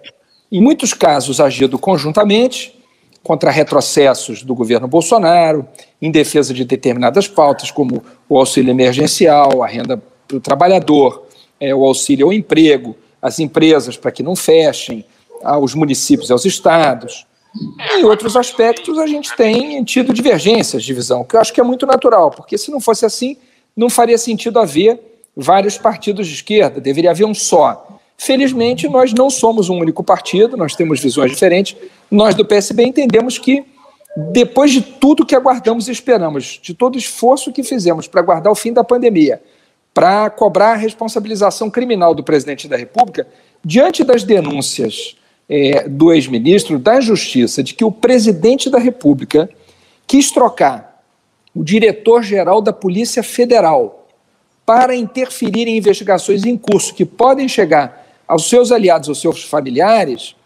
em 0.52 0.62
muitos 0.62 0.94
casos, 0.94 1.42
agido 1.42 1.80
conjuntamente 1.80 2.80
contra 3.24 3.52
retrocessos 3.52 4.44
do 4.44 4.56
governo 4.56 4.88
Bolsonaro, 4.88 5.68
em 6.02 6.10
defesa 6.10 6.54
de 6.54 6.66
determinadas 6.66 7.28
pautas, 7.28 7.70
como 7.70 8.04
o 8.28 8.38
auxílio 8.38 8.72
emergencial, 8.72 9.64
a 9.64 9.68
renda 9.68 10.02
para 10.28 10.38
o 10.38 10.40
trabalhador, 10.40 11.28
é, 11.60 11.74
o 11.74 11.86
auxílio 11.86 12.28
ao 12.28 12.34
emprego, 12.34 12.96
as 13.22 13.40
empresas 13.40 13.96
para 13.96 14.12
que 14.12 14.24
não 14.24 14.36
fechem, 14.36 15.06
aos 15.44 15.74
municípios 15.74 16.30
e 16.30 16.34
aos 16.34 16.46
estados. 16.46 17.26
Em 17.96 18.04
outros 18.04 18.38
aspectos, 18.38 18.98
a 18.98 19.06
gente 19.06 19.36
tem 19.36 19.84
tido 19.84 20.14
divergências 20.14 20.84
de 20.84 20.94
visão, 20.94 21.24
que 21.24 21.36
eu 21.36 21.42
acho 21.42 21.54
que 21.54 21.60
é 21.60 21.64
muito 21.64 21.86
natural, 21.86 22.32
porque 22.32 22.58
se 22.58 22.72
não 22.72 22.80
fosse 22.80 23.06
assim, 23.06 23.38
não 23.76 23.90
faria 23.90 24.18
sentido 24.18 24.60
haver 24.60 25.00
vários 25.36 25.78
partidos 25.78 26.28
de 26.28 26.36
esquerda, 26.36 26.80
deveria 26.80 27.12
haver 27.12 27.26
um 27.26 27.34
só. 27.34 27.91
Felizmente, 28.24 28.88
nós 28.88 29.12
não 29.14 29.32
somos 29.32 29.68
um 29.68 29.80
único 29.80 30.04
partido, 30.04 30.56
nós 30.56 30.76
temos 30.76 31.00
visões 31.00 31.32
diferentes. 31.32 31.76
Nós 32.12 32.36
do 32.36 32.46
PSB 32.46 32.84
entendemos 32.84 33.40
que, 33.40 33.66
depois 34.16 34.70
de 34.70 34.80
tudo 34.80 35.26
que 35.26 35.36
aguardamos 35.36 35.88
e 35.88 35.92
esperamos, 35.92 36.60
de 36.62 36.76
todo 36.76 36.94
o 36.94 37.00
esforço 37.00 37.52
que 37.52 37.64
fizemos 37.64 38.08
para 38.08 38.22
aguardar 38.22 38.54
o 38.54 38.56
fim 38.56 38.72
da 38.72 38.84
pandemia, 38.84 39.42
para 39.92 40.30
cobrar 40.30 40.74
a 40.74 40.76
responsabilização 40.76 41.68
criminal 41.68 42.14
do 42.14 42.24
presidente 42.24 42.68
da 42.68 42.78
República, 42.78 43.28
diante 43.66 44.04
das 44.04 44.24
denúncias 44.24 45.18
é, 45.50 45.90
do 45.90 46.14
ex-ministro 46.14 46.78
da 46.78 47.02
Justiça 47.02 47.64
de 47.64 47.74
que 47.74 47.84
o 47.84 47.92
presidente 47.92 48.70
da 48.70 48.78
República 48.78 49.50
quis 50.06 50.30
trocar 50.30 51.04
o 51.56 51.64
diretor-geral 51.64 52.62
da 52.62 52.72
Polícia 52.72 53.24
Federal 53.24 54.08
para 54.64 54.96
interferir 54.96 55.68
em 55.68 55.76
investigações 55.76 56.46
em 56.46 56.56
curso 56.56 56.94
que 56.94 57.04
podem 57.04 57.48
chegar 57.48 58.01
aos 58.32 58.48
seus 58.48 58.72
aliados, 58.72 59.10
aos 59.10 59.20
seus 59.20 59.44
familiares, 59.44 60.38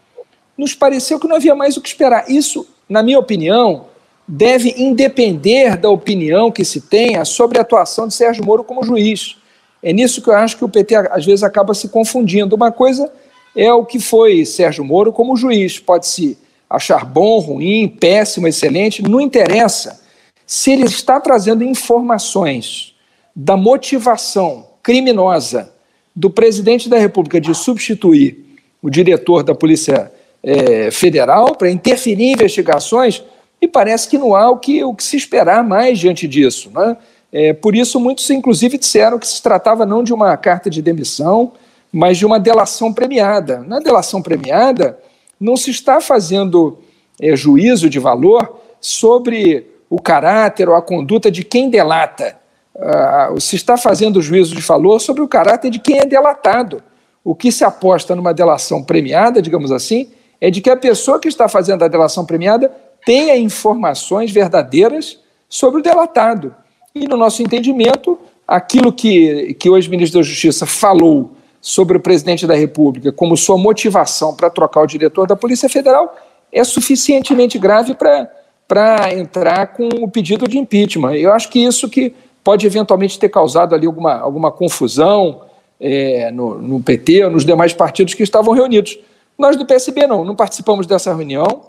nos 0.58 0.74
pareceu 0.74 1.20
que 1.20 1.28
não 1.28 1.36
havia 1.36 1.54
mais 1.54 1.78
o 1.78 1.82
que 1.82 1.88
esperar. 1.88 2.28
Isso, 2.28 2.68
na 2.90 3.04
minha 3.04 3.20
opinião, 3.20 3.86
deve 4.28 4.74
independer 4.76 5.78
da 5.78 5.88
opinião 5.88 6.52
que 6.52 6.66
se 6.66 6.82
tenha 6.82 7.24
sobre 7.24 7.60
a 7.60 7.62
atuação 7.62 8.08
de 8.08 8.16
Sérgio 8.16 8.44
Moro 8.44 8.64
como 8.64 8.84
juiz. 8.84 9.38
É 9.84 9.94
nisso 9.94 10.20
que 10.20 10.32
eu 10.32 10.36
acho 10.36 10.58
que 10.58 10.66
o 10.66 10.70
PT 10.70 10.96
às 10.96 11.28
vezes 11.28 11.44
acaba 11.44 11.76
se 11.76 11.90
confundindo. 11.90 12.56
Uma 12.56 12.72
coisa 12.72 13.12
é 13.56 13.72
o 13.72 13.86
que 13.86 14.00
foi 14.00 14.44
Sérgio 14.48 14.84
Moro 14.84 15.14
como 15.14 15.38
juiz. 15.38 15.78
Pode-se 15.78 16.40
achar 16.68 17.06
bom, 17.06 17.38
ruim, 17.38 17.88
péssimo, 17.88 18.48
excelente, 18.48 19.04
não 19.04 19.22
interessa. 19.22 20.02
Se 20.48 20.72
ele 20.72 20.86
está 20.86 21.20
trazendo 21.20 21.64
informações 21.64 22.96
da 23.36 23.56
motivação 23.56 24.70
criminosa 24.82 25.75
do 26.16 26.30
presidente 26.30 26.88
da 26.88 26.98
República 26.98 27.42
de 27.42 27.54
substituir 27.54 28.46
o 28.82 28.90
diretor 28.90 29.44
da 29.44 29.54
Polícia 29.54 30.12
é, 30.42 30.90
Federal 30.92 31.56
para 31.56 31.70
interferir 31.70 32.24
em 32.24 32.34
investigações, 32.34 33.24
me 33.62 33.68
parece 33.68 34.08
que 34.08 34.18
não 34.18 34.36
há 34.36 34.50
o 34.50 34.58
que, 34.58 34.84
o 34.84 34.94
que 34.94 35.04
se 35.04 35.18
esperar 35.18 35.64
mais 35.64 36.00
diante 36.00 36.28
disso. 36.28 36.70
Né? 36.74 36.96
É, 37.32 37.54
por 37.54 37.76
isso, 37.76 38.00
muitos, 38.00 38.30
inclusive, 38.30 38.78
disseram 38.78 39.20
que 39.20 39.28
se 39.28 39.42
tratava 39.42 39.86
não 39.86 40.04
de 40.04 40.14
uma 40.14 40.38
carta 40.38 40.70
de 40.70 40.82
demissão, 40.82 41.52
mas 41.92 42.18
de 42.18 42.26
uma 42.26 42.40
delação 42.40 42.94
premiada. 42.94 43.60
Na 43.60 43.80
delação 43.80 44.22
premiada, 44.22 45.00
não 45.40 45.58
se 45.58 45.72
está 45.72 46.00
fazendo 46.00 46.78
é, 47.20 47.36
juízo 47.36 47.90
de 47.90 48.00
valor 48.00 48.62
sobre 48.80 49.68
o 49.90 50.00
caráter 50.00 50.70
ou 50.70 50.76
a 50.76 50.82
conduta 50.82 51.32
de 51.32 51.44
quem 51.44 51.70
delata 51.70 52.38
uh, 52.76 53.40
se 53.40 53.56
está 53.56 53.78
fazendo 53.78 54.22
juízo 54.22 54.56
de 54.56 54.62
valor 54.62 55.00
sobre 55.00 55.22
o 55.22 55.28
caráter 55.28 55.70
de 55.72 55.80
quem 55.80 56.00
é 56.00 56.06
delatado. 56.06 56.84
O 57.24 57.34
que 57.34 57.52
se 57.52 57.64
aposta 57.64 58.16
numa 58.16 58.34
delação 58.34 58.84
premiada, 58.84 59.42
digamos 59.42 59.72
assim, 59.72 60.10
é 60.40 60.52
de 60.52 60.62
que 60.62 60.70
a 60.70 60.78
pessoa 60.78 61.20
que 61.20 61.28
está 61.28 61.48
fazendo 61.48 61.84
a 61.84 61.88
delação 61.88 62.26
premiada 62.26 62.72
tenha 63.06 63.38
informações 63.38 64.32
verdadeiras 64.32 65.20
sobre 65.48 65.80
o 65.80 65.84
delatado. 65.84 66.56
E, 66.94 67.08
no 67.08 67.18
nosso 67.18 67.42
entendimento, 67.42 68.18
aquilo 68.48 68.92
que, 68.92 69.54
que 69.56 69.70
o 69.70 69.76
ex-ministro 69.76 70.20
da 70.20 70.24
Justiça 70.24 70.66
falou 70.66 71.32
sobre 71.60 71.98
o 71.98 72.00
presidente 72.00 72.46
da 72.46 72.54
República 72.54 73.12
como 73.12 73.36
sua 73.36 73.58
motivação 73.58 74.36
para 74.36 74.52
trocar 74.52 74.82
o 74.82 74.88
diretor 74.88 75.26
da 75.26 75.36
Polícia 75.36 75.68
Federal 75.68 76.16
é 76.52 76.64
suficientemente 76.64 77.58
grave 77.58 77.96
para 77.96 79.14
entrar 79.14 79.74
com 79.74 79.90
o 80.02 80.10
pedido 80.10 80.48
de 80.48 80.58
impeachment. 80.58 81.16
Eu 81.16 81.34
acho 81.34 81.50
que 81.50 81.60
isso 81.60 81.90
que 81.90 82.14
pode 82.46 82.68
eventualmente 82.68 83.18
ter 83.18 83.28
causado 83.28 83.74
ali 83.74 83.88
alguma, 83.88 84.20
alguma 84.20 84.52
confusão 84.52 85.42
é, 85.82 86.30
no, 86.30 86.62
no, 86.62 86.80
PT 86.80 87.26
ou 87.26 87.32
nos 87.32 87.44
demais 87.44 87.74
partidos 87.74 88.14
que 88.14 88.22
estavam 88.22 88.54
reunidos. 88.54 89.00
Nós 89.36 89.58
do 89.58 89.66
PSB 89.66 90.06
não, 90.06 90.24
não 90.24 90.36
participamos 90.36 90.86
dessa 90.86 91.12
reunião. 91.12 91.64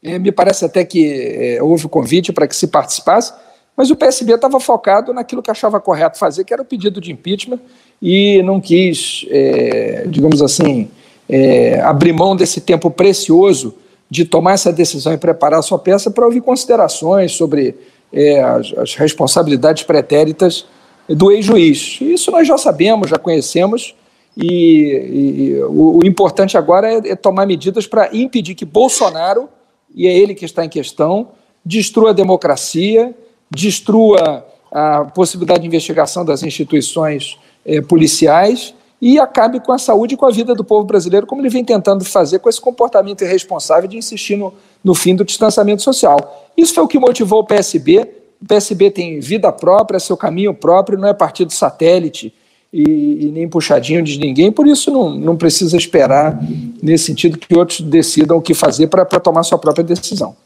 É, 0.00 0.16
me 0.16 0.30
parece 0.30 0.64
até 0.64 0.84
que 0.84 1.10
é, 1.12 1.60
houve 1.60 1.86
o 1.86 1.88
convite 1.88 2.32
para 2.32 2.46
que 2.46 2.54
se 2.54 2.68
participasse, 2.68 3.34
mas 3.76 3.90
o 3.90 3.96
PSB 3.96 4.34
estava 4.34 4.60
focado 4.60 5.12
naquilo 5.12 5.42
que 5.42 5.50
achava 5.50 5.80
correto 5.80 6.18
fazer, 6.18 6.44
que 6.44 6.52
era 6.52 6.62
o 6.62 6.64
pedido 6.64 7.00
de 7.00 7.10
impeachment, 7.10 7.58
e 8.00 8.40
não 8.44 8.60
quis, 8.60 9.26
é, 9.28 10.04
digamos 10.06 10.40
assim, 10.40 10.88
é, 11.28 11.80
abrir 11.80 12.12
mão 12.12 12.36
desse 12.36 12.60
tempo 12.60 12.92
precioso 12.92 13.74
de 14.08 14.24
tomar 14.24 14.52
essa 14.52 14.72
decisão 14.72 15.12
e 15.12 15.18
preparar 15.18 15.58
a 15.58 15.62
sua 15.62 15.80
peça 15.80 16.12
para 16.12 16.24
ouvir 16.24 16.42
considerações 16.42 17.32
sobre 17.32 17.74
é, 18.12 18.42
as, 18.42 18.72
as, 18.78 18.94
responsabilidades 18.94 19.82
pretéritas 19.82 20.66
do 21.08 21.30
ex-juiz. 21.30 21.98
Isso 22.00 22.30
nós 22.30 22.46
já 22.46 22.56
sabemos, 22.58 23.10
já 23.10 23.18
conhecemos, 23.18 23.94
e, 24.36 25.54
e 25.54 25.62
o, 25.64 25.98
o, 25.98 26.06
importante 26.06 26.58
agora 26.58 26.92
é, 26.92 27.10
é 27.10 27.16
tomar 27.16 27.46
medidas 27.46 27.86
para 27.86 28.14
impedir 28.14 28.54
que 28.54 28.64
Bolsonaro, 28.64 29.48
e 29.94 30.06
é 30.06 30.16
ele 30.16 30.34
que 30.34 30.44
está 30.44 30.64
em 30.64 30.68
questão, 30.68 31.28
destrua 31.64 32.10
a 32.10 32.12
democracia, 32.12 33.14
destrua 33.50 34.46
a 34.70 35.04
possibilidade 35.04 35.60
de 35.60 35.66
investigação 35.66 36.24
das 36.24 36.42
instituições 36.42 37.38
é, 37.64 37.80
policiais 37.80 38.74
e 39.00 39.18
acabe 39.18 39.60
com 39.60 39.72
a 39.72 39.78
saúde 39.78 40.14
e 40.14 40.16
com 40.16 40.26
a 40.26 40.30
vida 40.30 40.54
do 40.54 40.64
povo 40.64 40.84
brasileiro, 40.84 41.26
como 41.26 41.42
ele 41.42 41.48
vem 41.48 41.64
tentando 41.64 42.04
fazer 42.04 42.38
com 42.38 42.48
esse 42.48 42.60
comportamento 42.60 43.22
irresponsável 43.22 43.88
de 43.88 43.96
insistir 43.96 44.36
no, 44.36 44.52
no 44.86 44.94
fim 44.94 45.16
do 45.16 45.24
distanciamento 45.24 45.82
social. 45.82 46.48
Isso 46.56 46.72
foi 46.72 46.84
o 46.84 46.86
que 46.86 46.96
motivou 46.96 47.40
o 47.40 47.44
PSB. 47.44 48.08
O 48.40 48.46
PSB 48.46 48.92
tem 48.92 49.18
vida 49.18 49.50
própria, 49.50 49.98
seu 49.98 50.16
caminho 50.16 50.54
próprio, 50.54 50.96
não 50.96 51.08
é 51.08 51.12
partido 51.12 51.52
satélite 51.52 52.32
e, 52.72 53.26
e 53.26 53.32
nem 53.32 53.48
puxadinho 53.48 54.00
de 54.00 54.16
ninguém, 54.16 54.52
por 54.52 54.64
isso 54.68 54.92
não, 54.92 55.10
não 55.10 55.36
precisa 55.36 55.76
esperar, 55.76 56.38
nesse 56.80 57.06
sentido, 57.06 57.36
que 57.36 57.56
outros 57.56 57.80
decidam 57.80 58.36
o 58.36 58.40
que 58.40 58.54
fazer 58.54 58.86
para 58.86 59.04
tomar 59.18 59.42
sua 59.42 59.58
própria 59.58 59.82
decisão. 59.82 60.36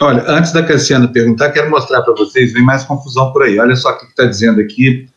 Olha, 0.00 0.22
antes 0.28 0.52
da 0.52 0.62
Cassiana 0.62 1.08
perguntar, 1.08 1.50
quero 1.50 1.68
mostrar 1.68 2.02
para 2.02 2.14
vocês, 2.14 2.52
vem 2.52 2.62
mais 2.62 2.84
confusão 2.84 3.32
por 3.32 3.42
aí. 3.42 3.58
Olha 3.58 3.74
só 3.74 3.90
o 3.90 3.98
que 3.98 4.04
está 4.04 4.26
dizendo 4.26 4.60
aqui 4.60 5.08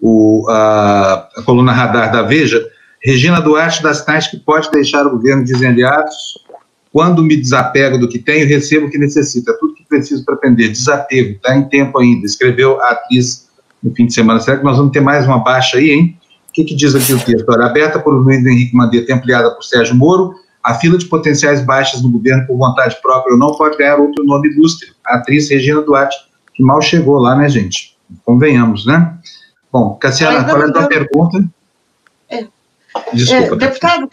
o, 0.00 0.46
a, 0.48 1.28
a, 1.36 1.42
coluna 1.42 1.72
radar 1.72 2.10
da 2.10 2.22
Veja, 2.22 2.66
Regina 3.02 3.38
Duarte 3.42 3.82
das 3.82 4.02
tais 4.02 4.28
que 4.28 4.38
pode 4.38 4.70
deixar 4.70 5.06
o 5.06 5.10
governo 5.10 5.44
desenliados 5.44 6.40
quando 6.92 7.22
me 7.22 7.36
desapego 7.36 7.98
do 7.98 8.08
que 8.08 8.18
tenho, 8.18 8.48
recebo 8.48 8.86
o 8.86 8.90
que 8.90 8.98
necessito. 8.98 9.50
É 9.50 9.54
tudo 9.54 9.74
que 9.74 9.84
preciso 9.84 10.24
para 10.24 10.34
aprender. 10.34 10.68
Desapego, 10.68 11.36
está 11.36 11.56
em 11.56 11.68
tempo 11.68 11.98
ainda. 11.98 12.26
Escreveu 12.26 12.80
a 12.80 12.90
atriz 12.90 13.48
no 13.82 13.94
fim 13.94 14.06
de 14.06 14.12
semana. 14.12 14.40
Será 14.40 14.58
que 14.58 14.64
nós 14.64 14.76
vamos 14.76 14.92
ter 14.92 15.00
mais 15.00 15.26
uma 15.26 15.38
baixa 15.38 15.78
aí, 15.78 15.90
hein? 15.90 16.18
O 16.48 16.52
que, 16.52 16.64
que 16.64 16.74
diz 16.74 16.94
aqui 16.96 17.12
o 17.12 17.24
texto? 17.24 17.48
Olha, 17.48 17.66
aberta 17.66 18.00
por 18.00 18.12
Luiz 18.12 18.44
Henrique 18.44 18.74
Mandetta, 18.74 19.14
ampliada 19.14 19.54
por 19.54 19.62
Sérgio 19.62 19.94
Moro, 19.94 20.34
A 20.62 20.74
fila 20.74 20.98
de 20.98 21.06
potenciais 21.06 21.64
baixas 21.64 22.02
no 22.02 22.10
governo 22.10 22.46
por 22.46 22.56
vontade 22.56 23.00
própria 23.00 23.36
não 23.36 23.54
pode 23.56 23.78
ganhar 23.78 23.98
outro 23.98 24.24
nome 24.24 24.48
ilustre. 24.48 24.92
A 25.06 25.16
atriz 25.16 25.48
Regina 25.48 25.80
Duarte, 25.80 26.16
que 26.52 26.62
mal 26.62 26.82
chegou 26.82 27.18
lá, 27.18 27.34
né, 27.34 27.48
gente? 27.48 27.96
Convenhamos, 28.24 28.84
né? 28.84 29.16
Bom, 29.72 29.94
Cassiana, 29.94 30.44
qual 30.44 30.62
é 30.62 30.66
a 30.66 30.72
tua 30.72 30.86
pergunta? 30.86 31.44
É. 32.28 32.46
Desculpa. 33.14 33.54
É, 33.54 33.58
deputado, 33.58 34.08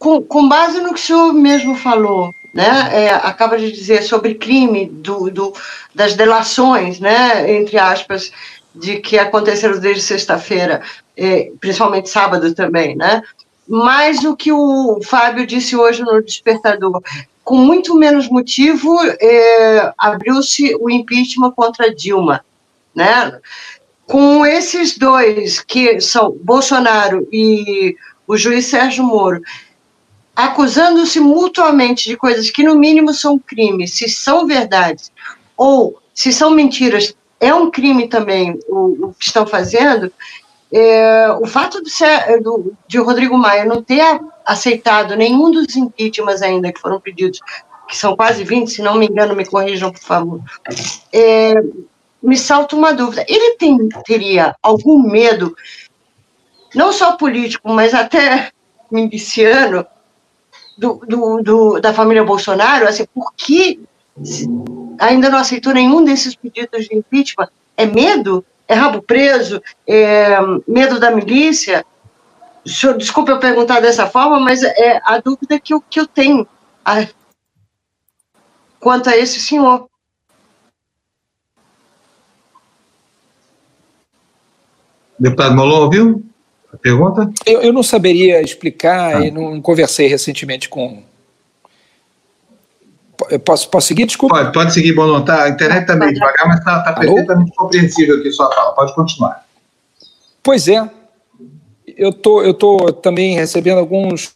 com, 0.00 0.22
com, 0.22 0.48
base 0.48 0.80
no 0.80 0.94
que 0.94 1.00
o 1.00 1.02
senhor 1.02 1.32
mesmo 1.34 1.76
falou, 1.76 2.34
né, 2.54 2.88
é, 2.90 3.10
acaba 3.10 3.58
de 3.58 3.70
dizer 3.70 4.02
sobre 4.02 4.34
crime 4.34 4.86
do, 4.86 5.30
do, 5.30 5.52
das 5.94 6.14
delações, 6.14 6.98
né, 6.98 7.54
entre 7.54 7.78
aspas, 7.78 8.32
de 8.74 8.96
que 8.96 9.18
aconteceram 9.18 9.78
desde 9.78 10.02
sexta-feira, 10.02 10.80
é, 11.14 11.52
principalmente 11.60 12.08
sábado 12.08 12.54
também, 12.54 12.96
né? 12.96 13.22
Mas 13.68 14.24
o 14.24 14.34
que 14.34 14.50
o 14.50 15.00
Fábio 15.04 15.46
disse 15.46 15.76
hoje 15.76 16.02
no 16.02 16.22
Despertador, 16.22 17.02
com 17.44 17.56
muito 17.56 17.94
menos 17.94 18.28
motivo, 18.28 18.98
é, 19.20 19.92
abriu-se 19.98 20.74
o 20.80 20.88
impeachment 20.88 21.50
contra 21.52 21.94
Dilma, 21.94 22.44
né? 22.94 23.38
Com 24.06 24.46
esses 24.46 24.96
dois, 24.96 25.60
que 25.60 26.00
são 26.00 26.36
Bolsonaro 26.42 27.28
e 27.30 27.94
o 28.26 28.36
juiz 28.36 28.66
Sérgio 28.66 29.04
Moro, 29.04 29.42
acusando-se 30.34 31.20
mutuamente 31.20 32.08
de 32.08 32.16
coisas 32.16 32.50
que, 32.50 32.62
no 32.62 32.74
mínimo, 32.76 33.12
são 33.12 33.38
crimes, 33.38 33.94
se 33.94 34.08
são 34.08 34.46
verdades, 34.46 35.12
ou 35.56 36.00
se 36.14 36.32
são 36.32 36.50
mentiras, 36.50 37.14
é 37.38 37.54
um 37.54 37.70
crime 37.70 38.08
também 38.08 38.58
o, 38.68 39.08
o 39.08 39.14
que 39.14 39.26
estão 39.26 39.46
fazendo. 39.46 40.12
É, 40.72 41.30
o 41.40 41.46
fato 41.46 41.86
ser, 41.88 42.40
do, 42.40 42.74
de 42.86 42.98
Rodrigo 42.98 43.36
Maia 43.36 43.64
não 43.64 43.82
ter 43.82 44.20
aceitado 44.44 45.16
nenhum 45.16 45.50
dos 45.50 45.74
impeachments 45.74 46.42
ainda 46.42 46.72
que 46.72 46.80
foram 46.80 47.00
pedidos, 47.00 47.40
que 47.88 47.96
são 47.96 48.14
quase 48.14 48.44
20, 48.44 48.70
se 48.70 48.82
não 48.82 48.94
me 48.94 49.06
engano, 49.06 49.34
me 49.34 49.44
corrijam, 49.44 49.90
por 49.90 50.00
favor, 50.00 50.40
é, 51.12 51.54
me 52.22 52.36
salta 52.36 52.76
uma 52.76 52.92
dúvida. 52.92 53.24
Ele 53.28 53.56
tem, 53.56 53.88
teria 54.04 54.54
algum 54.62 55.02
medo, 55.02 55.56
não 56.74 56.92
só 56.92 57.16
político, 57.16 57.68
mas 57.68 57.92
até 57.94 58.50
miliciano, 58.90 59.84
do, 60.80 60.94
do, 61.06 61.42
do, 61.42 61.80
da 61.80 61.92
família 61.92 62.24
Bolsonaro, 62.24 62.88
assim, 62.88 63.04
por 63.14 63.34
que 63.36 63.78
ainda 64.98 65.28
não 65.28 65.38
aceitou 65.38 65.74
nenhum 65.74 66.02
desses 66.02 66.34
pedidos 66.34 66.86
de 66.86 66.96
impeachment? 66.96 67.50
É 67.76 67.84
medo? 67.84 68.42
É 68.66 68.72
rabo 68.72 69.02
preso? 69.02 69.62
É 69.86 70.38
medo 70.66 70.98
da 70.98 71.10
milícia? 71.10 71.84
Senhor, 72.64 72.96
desculpa 72.96 73.32
eu 73.32 73.38
perguntar 73.38 73.80
dessa 73.80 74.06
forma, 74.06 74.40
mas 74.40 74.62
é 74.62 75.02
a 75.04 75.18
dúvida 75.18 75.60
que 75.60 75.74
eu, 75.74 75.82
que 75.82 76.00
eu 76.00 76.06
tenho 76.06 76.48
a, 76.82 77.06
quanto 78.78 79.10
a 79.10 79.16
esse 79.16 79.38
senhor. 79.38 79.86
Deputado 85.18 85.54
Molon, 85.54 85.82
ouviu? 85.82 86.29
A 86.72 86.76
pergunta? 86.76 87.30
Eu, 87.44 87.62
eu 87.62 87.72
não 87.72 87.82
saberia 87.82 88.40
explicar 88.42 89.16
ah. 89.16 89.26
e 89.26 89.30
não 89.30 89.60
conversei 89.60 90.06
recentemente 90.06 90.68
com. 90.68 91.02
Posso, 93.44 93.68
posso 93.68 93.88
seguir? 93.88 94.06
Desculpa. 94.06 94.36
Pode, 94.36 94.52
pode 94.52 94.72
seguir, 94.72 94.94
Bono. 94.94 95.24
Tá, 95.24 95.44
a 95.44 95.48
internet 95.48 95.82
está 95.82 95.96
meio 95.96 96.14
devagar, 96.14 96.48
mas 96.48 96.58
está 96.58 96.82
tá 96.82 96.94
perfeitamente 96.94 97.52
compreensível 97.54 98.18
aqui 98.18 98.32
sua 98.32 98.50
fala. 98.52 98.72
Pode 98.72 98.94
continuar. 98.94 99.44
Pois 100.42 100.68
é. 100.68 100.88
Eu 101.96 102.12
tô, 102.12 102.42
eu 102.42 102.54
tô 102.54 102.92
também 102.92 103.34
recebendo 103.34 103.78
alguns 103.78 104.34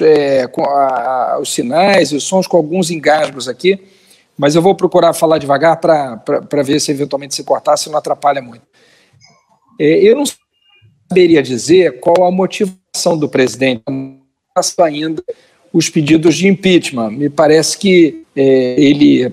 é, 0.00 0.46
com 0.48 0.64
a, 0.64 1.34
a, 1.34 1.38
os 1.38 1.52
sinais 1.52 2.10
e 2.10 2.16
os 2.16 2.24
sons 2.24 2.46
com 2.46 2.56
alguns 2.56 2.90
engasgos 2.90 3.46
aqui, 3.46 3.80
mas 4.36 4.54
eu 4.54 4.62
vou 4.62 4.74
procurar 4.74 5.12
falar 5.12 5.38
devagar 5.38 5.76
para 5.76 6.62
ver 6.64 6.80
se 6.80 6.90
eventualmente 6.90 7.34
se 7.34 7.44
cortar, 7.44 7.76
se 7.76 7.88
não 7.88 7.98
atrapalha 7.98 8.42
muito. 8.42 8.66
É, 9.78 9.84
eu 10.02 10.16
não 10.16 10.24
saberia 11.08 11.42
dizer 11.42 12.00
qual 12.00 12.24
a 12.24 12.30
motivação 12.30 13.16
do 13.18 13.28
presidente 13.28 13.82
ainda 14.80 15.22
os 15.72 15.88
pedidos 15.88 16.36
de 16.36 16.48
impeachment. 16.48 17.10
Me 17.10 17.30
parece 17.30 17.78
que 17.78 18.24
é, 18.34 18.74
ele 18.78 19.32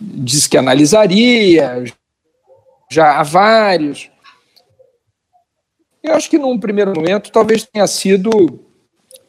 disse 0.00 0.48
que 0.48 0.56
analisaria, 0.56 1.84
já 2.90 3.18
há 3.18 3.22
vários. 3.22 4.10
Eu 6.02 6.14
acho 6.14 6.28
que 6.28 6.38
num 6.38 6.58
primeiro 6.58 6.92
momento 6.94 7.30
talvez 7.30 7.64
tenha 7.64 7.86
sido 7.86 8.60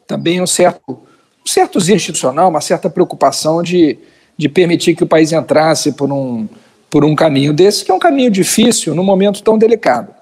também 0.06 0.40
um 0.40 0.46
certo, 0.46 0.82
um 0.88 1.46
certo 1.46 1.78
institucional, 1.78 2.50
uma 2.50 2.60
certa 2.60 2.90
preocupação 2.90 3.62
de, 3.62 3.98
de 4.36 4.48
permitir 4.48 4.96
que 4.96 5.04
o 5.04 5.08
país 5.08 5.32
entrasse 5.32 5.92
por 5.92 6.10
um, 6.10 6.48
por 6.90 7.04
um 7.04 7.14
caminho 7.14 7.52
desse, 7.52 7.84
que 7.84 7.90
é 7.90 7.94
um 7.94 7.98
caminho 7.98 8.30
difícil 8.30 8.94
num 8.94 9.04
momento 9.04 9.42
tão 9.42 9.56
delicado. 9.56 10.14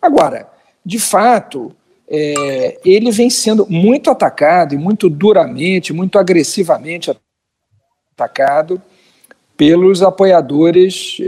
Agora, 0.00 0.53
de 0.84 0.98
fato, 0.98 1.74
é, 2.08 2.78
ele 2.84 3.10
vem 3.10 3.30
sendo 3.30 3.66
muito 3.68 4.10
atacado 4.10 4.74
e 4.74 4.78
muito 4.78 5.08
duramente, 5.08 5.92
muito 5.92 6.18
agressivamente 6.18 7.10
atacado 8.12 8.80
pelos 9.56 10.02
apoiadores 10.02 11.18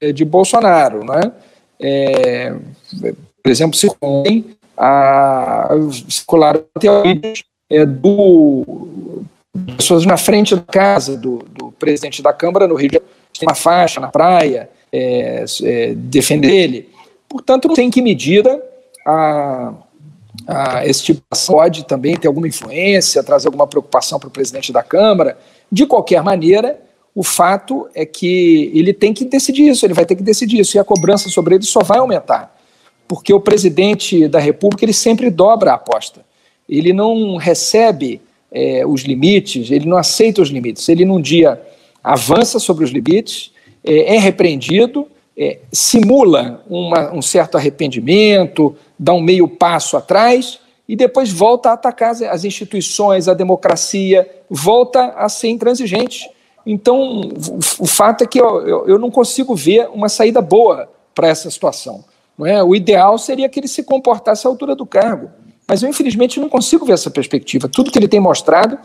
é, 0.00 0.12
de 0.12 0.24
Bolsonaro. 0.24 1.04
Né? 1.04 1.32
É, 1.80 2.54
por 3.42 3.50
exemplo, 3.50 3.76
se 3.76 3.88
a, 4.76 5.68
circularam 6.08 6.64
é, 7.70 7.84
do 7.84 9.24
pessoas 9.76 10.06
na 10.06 10.16
frente 10.16 10.54
da 10.54 10.62
casa 10.62 11.16
do, 11.16 11.38
do, 11.50 11.72
presidente 11.72 12.22
da 12.22 12.32
Câmara 12.32 12.66
no 12.66 12.74
Rio 12.74 12.88
de 12.88 12.94
Janeiro, 12.94 13.14
tem 13.38 13.48
uma 13.48 13.54
faixa 13.54 14.00
na 14.00 14.08
praia, 14.08 14.68
é, 14.92 15.44
é, 15.62 15.94
defender 15.94 16.52
ele. 16.52 16.88
Portanto, 17.28 17.68
não 17.68 17.74
sei 17.74 17.84
em 17.84 17.90
que 17.90 18.00
medida 18.00 18.62
a, 19.06 19.74
a, 20.46 20.86
esse 20.86 21.02
tipo 21.02 21.20
de 21.20 21.26
ação 21.30 21.56
pode 21.56 21.84
também 21.84 22.16
ter 22.16 22.28
alguma 22.28 22.48
influência, 22.48 23.22
trazer 23.22 23.48
alguma 23.48 23.66
preocupação 23.66 24.18
para 24.18 24.28
o 24.28 24.30
presidente 24.30 24.72
da 24.72 24.82
Câmara. 24.82 25.38
De 25.70 25.86
qualquer 25.86 26.22
maneira, 26.22 26.80
o 27.14 27.22
fato 27.22 27.88
é 27.94 28.06
que 28.06 28.70
ele 28.74 28.92
tem 28.92 29.12
que 29.12 29.24
decidir 29.24 29.68
isso, 29.68 29.84
ele 29.84 29.94
vai 29.94 30.06
ter 30.06 30.16
que 30.16 30.22
decidir 30.22 30.60
isso, 30.60 30.76
e 30.76 30.80
a 30.80 30.84
cobrança 30.84 31.28
sobre 31.28 31.56
ele 31.56 31.64
só 31.64 31.82
vai 31.82 31.98
aumentar. 31.98 32.56
Porque 33.06 33.32
o 33.32 33.40
presidente 33.40 34.28
da 34.28 34.38
República 34.38 34.84
ele 34.84 34.92
sempre 34.92 35.30
dobra 35.30 35.72
a 35.72 35.74
aposta. 35.74 36.24
Ele 36.68 36.92
não 36.92 37.36
recebe 37.36 38.20
é, 38.52 38.86
os 38.86 39.02
limites, 39.02 39.70
ele 39.70 39.86
não 39.86 39.96
aceita 39.96 40.42
os 40.42 40.48
limites. 40.48 40.88
Ele, 40.88 41.04
num 41.04 41.20
dia, 41.20 41.60
avança 42.04 42.58
sobre 42.58 42.84
os 42.84 42.90
limites, 42.90 43.50
é, 43.82 44.16
é 44.16 44.18
repreendido, 44.18 45.06
é, 45.38 45.60
simula 45.72 46.64
uma, 46.68 47.14
um 47.14 47.22
certo 47.22 47.56
arrependimento, 47.56 48.74
dá 48.98 49.12
um 49.12 49.20
meio 49.20 49.46
passo 49.46 49.96
atrás 49.96 50.58
e 50.88 50.96
depois 50.96 51.30
volta 51.30 51.70
a 51.70 51.74
atacar 51.74 52.10
as, 52.10 52.44
instituições, 52.44 53.28
a 53.28 53.34
democracia, 53.34 54.28
volta 54.50 55.14
a 55.16 55.28
ser 55.28 55.48
intransigente. 55.48 56.28
Então, 56.66 57.20
o 57.78 57.86
fato 57.86 58.24
é 58.24 58.26
que 58.26 58.40
eu, 58.40 58.66
eu, 58.66 58.88
eu, 58.88 58.98
não 58.98 59.10
consigo 59.10 59.54
ver 59.54 59.88
uma 59.90 60.08
saída 60.08 60.40
boa 60.40 60.90
para 61.14 61.28
essa 61.28 61.48
situação. 61.50 62.04
Não 62.36 62.44
é? 62.44 62.62
O 62.62 62.74
ideal 62.74 63.16
seria 63.16 63.48
que 63.48 63.60
ele 63.60 63.68
se 63.68 63.84
comportasse 63.84 64.46
à 64.46 64.50
altura 64.50 64.74
do 64.74 64.84
cargo, 64.84 65.30
mas 65.68 65.82
eu, 65.82 65.88
infelizmente, 65.88 66.40
não 66.40 66.48
consigo 66.48 66.84
ver 66.84 66.94
essa 66.94 67.10
perspectiva. 67.10 67.68
Tudo 67.68 67.92
que 67.92 67.98
ele 67.98 68.08
tem 68.08 68.18
mostrado 68.18 68.78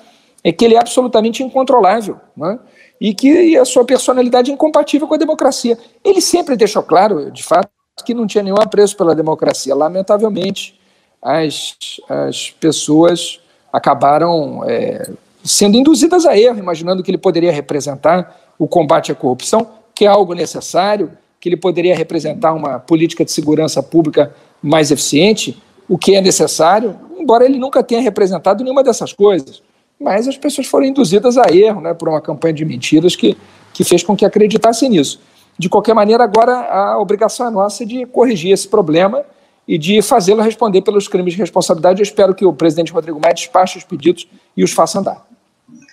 é 0.44 0.52
que 0.52 0.66
ele 0.66 0.76
é 0.76 0.80
absolutamente 0.80 1.42
incontrolável. 1.42 2.18
Não 2.36 2.52
é? 2.52 2.60
E 3.04 3.14
que 3.14 3.58
a 3.58 3.66
sua 3.66 3.84
personalidade 3.84 4.50
é 4.50 4.54
incompatível 4.54 5.06
com 5.06 5.14
a 5.14 5.18
democracia. 5.18 5.78
Ele 6.02 6.22
sempre 6.22 6.56
deixou 6.56 6.82
claro, 6.82 7.30
de 7.30 7.44
fato, 7.44 7.70
que 8.06 8.14
não 8.14 8.26
tinha 8.26 8.42
nenhum 8.42 8.56
apreço 8.56 8.96
pela 8.96 9.14
democracia. 9.14 9.76
Lamentavelmente, 9.76 10.80
as, 11.22 11.76
as 12.08 12.52
pessoas 12.52 13.42
acabaram 13.74 14.64
é, 14.66 15.12
sendo 15.44 15.76
induzidas 15.76 16.26
a 16.26 16.38
erro, 16.38 16.60
imaginando 16.60 17.04
que 17.04 17.12
ele 17.12 17.18
poderia 17.18 17.52
representar 17.52 18.40
o 18.58 18.70
combate 18.70 19.12
à 19.12 19.16
corrupção, 19.16 19.68
que 19.94 20.06
é 20.06 20.08
algo 20.08 20.34
necessário, 20.34 21.12
que 21.42 21.50
ele 21.50 21.58
poderia 21.58 21.94
representar 21.94 22.54
uma 22.54 22.80
política 22.80 23.26
de 23.26 23.34
segurança 23.34 23.84
pública 23.84 24.34
mais 24.62 24.92
eficiente, 24.92 25.62
o 25.90 25.98
que 25.98 26.16
é 26.16 26.22
necessário, 26.22 26.98
embora 27.20 27.44
ele 27.44 27.60
nunca 27.60 27.84
tenha 27.84 28.00
representado 28.00 28.64
nenhuma 28.64 28.82
dessas 28.82 29.12
coisas 29.12 29.62
mas 30.00 30.28
as 30.28 30.38
pessoas 30.38 30.68
foram 30.68 30.86
induzidas 30.86 31.38
a 31.38 31.54
erro 31.54 31.82
né, 31.82 31.94
por 31.94 32.10
uma 32.10 32.22
campanha 32.22 32.54
de 32.54 32.66
mentiras 32.66 33.16
que, 33.16 33.38
que 33.74 33.84
fez 33.84 34.04
com 34.04 34.16
que 34.16 34.26
acreditassem 34.26 34.90
nisso. 34.90 35.22
De 35.58 35.70
qualquer 35.70 35.94
maneira, 35.94 36.24
agora 36.24 36.54
a 36.54 37.00
obrigação 37.00 37.48
é 37.48 37.50
nossa 37.50 37.86
de 37.86 38.06
corrigir 38.06 38.52
esse 38.52 38.68
problema 38.68 39.24
e 39.68 39.78
de 39.78 40.02
fazê-lo 40.02 40.42
responder 40.42 40.82
pelos 40.82 41.08
crimes 41.08 41.34
de 41.34 41.40
responsabilidade. 41.40 42.02
Eu 42.02 42.04
espero 42.04 42.36
que 42.36 42.46
o 42.46 42.54
presidente 42.54 42.92
Rodrigo 42.92 43.20
Maia 43.20 43.34
despache 43.34 43.78
os 43.78 43.84
pedidos 43.84 44.28
e 44.58 44.64
os 44.64 44.72
faça 44.72 45.00
andar. 45.00 45.26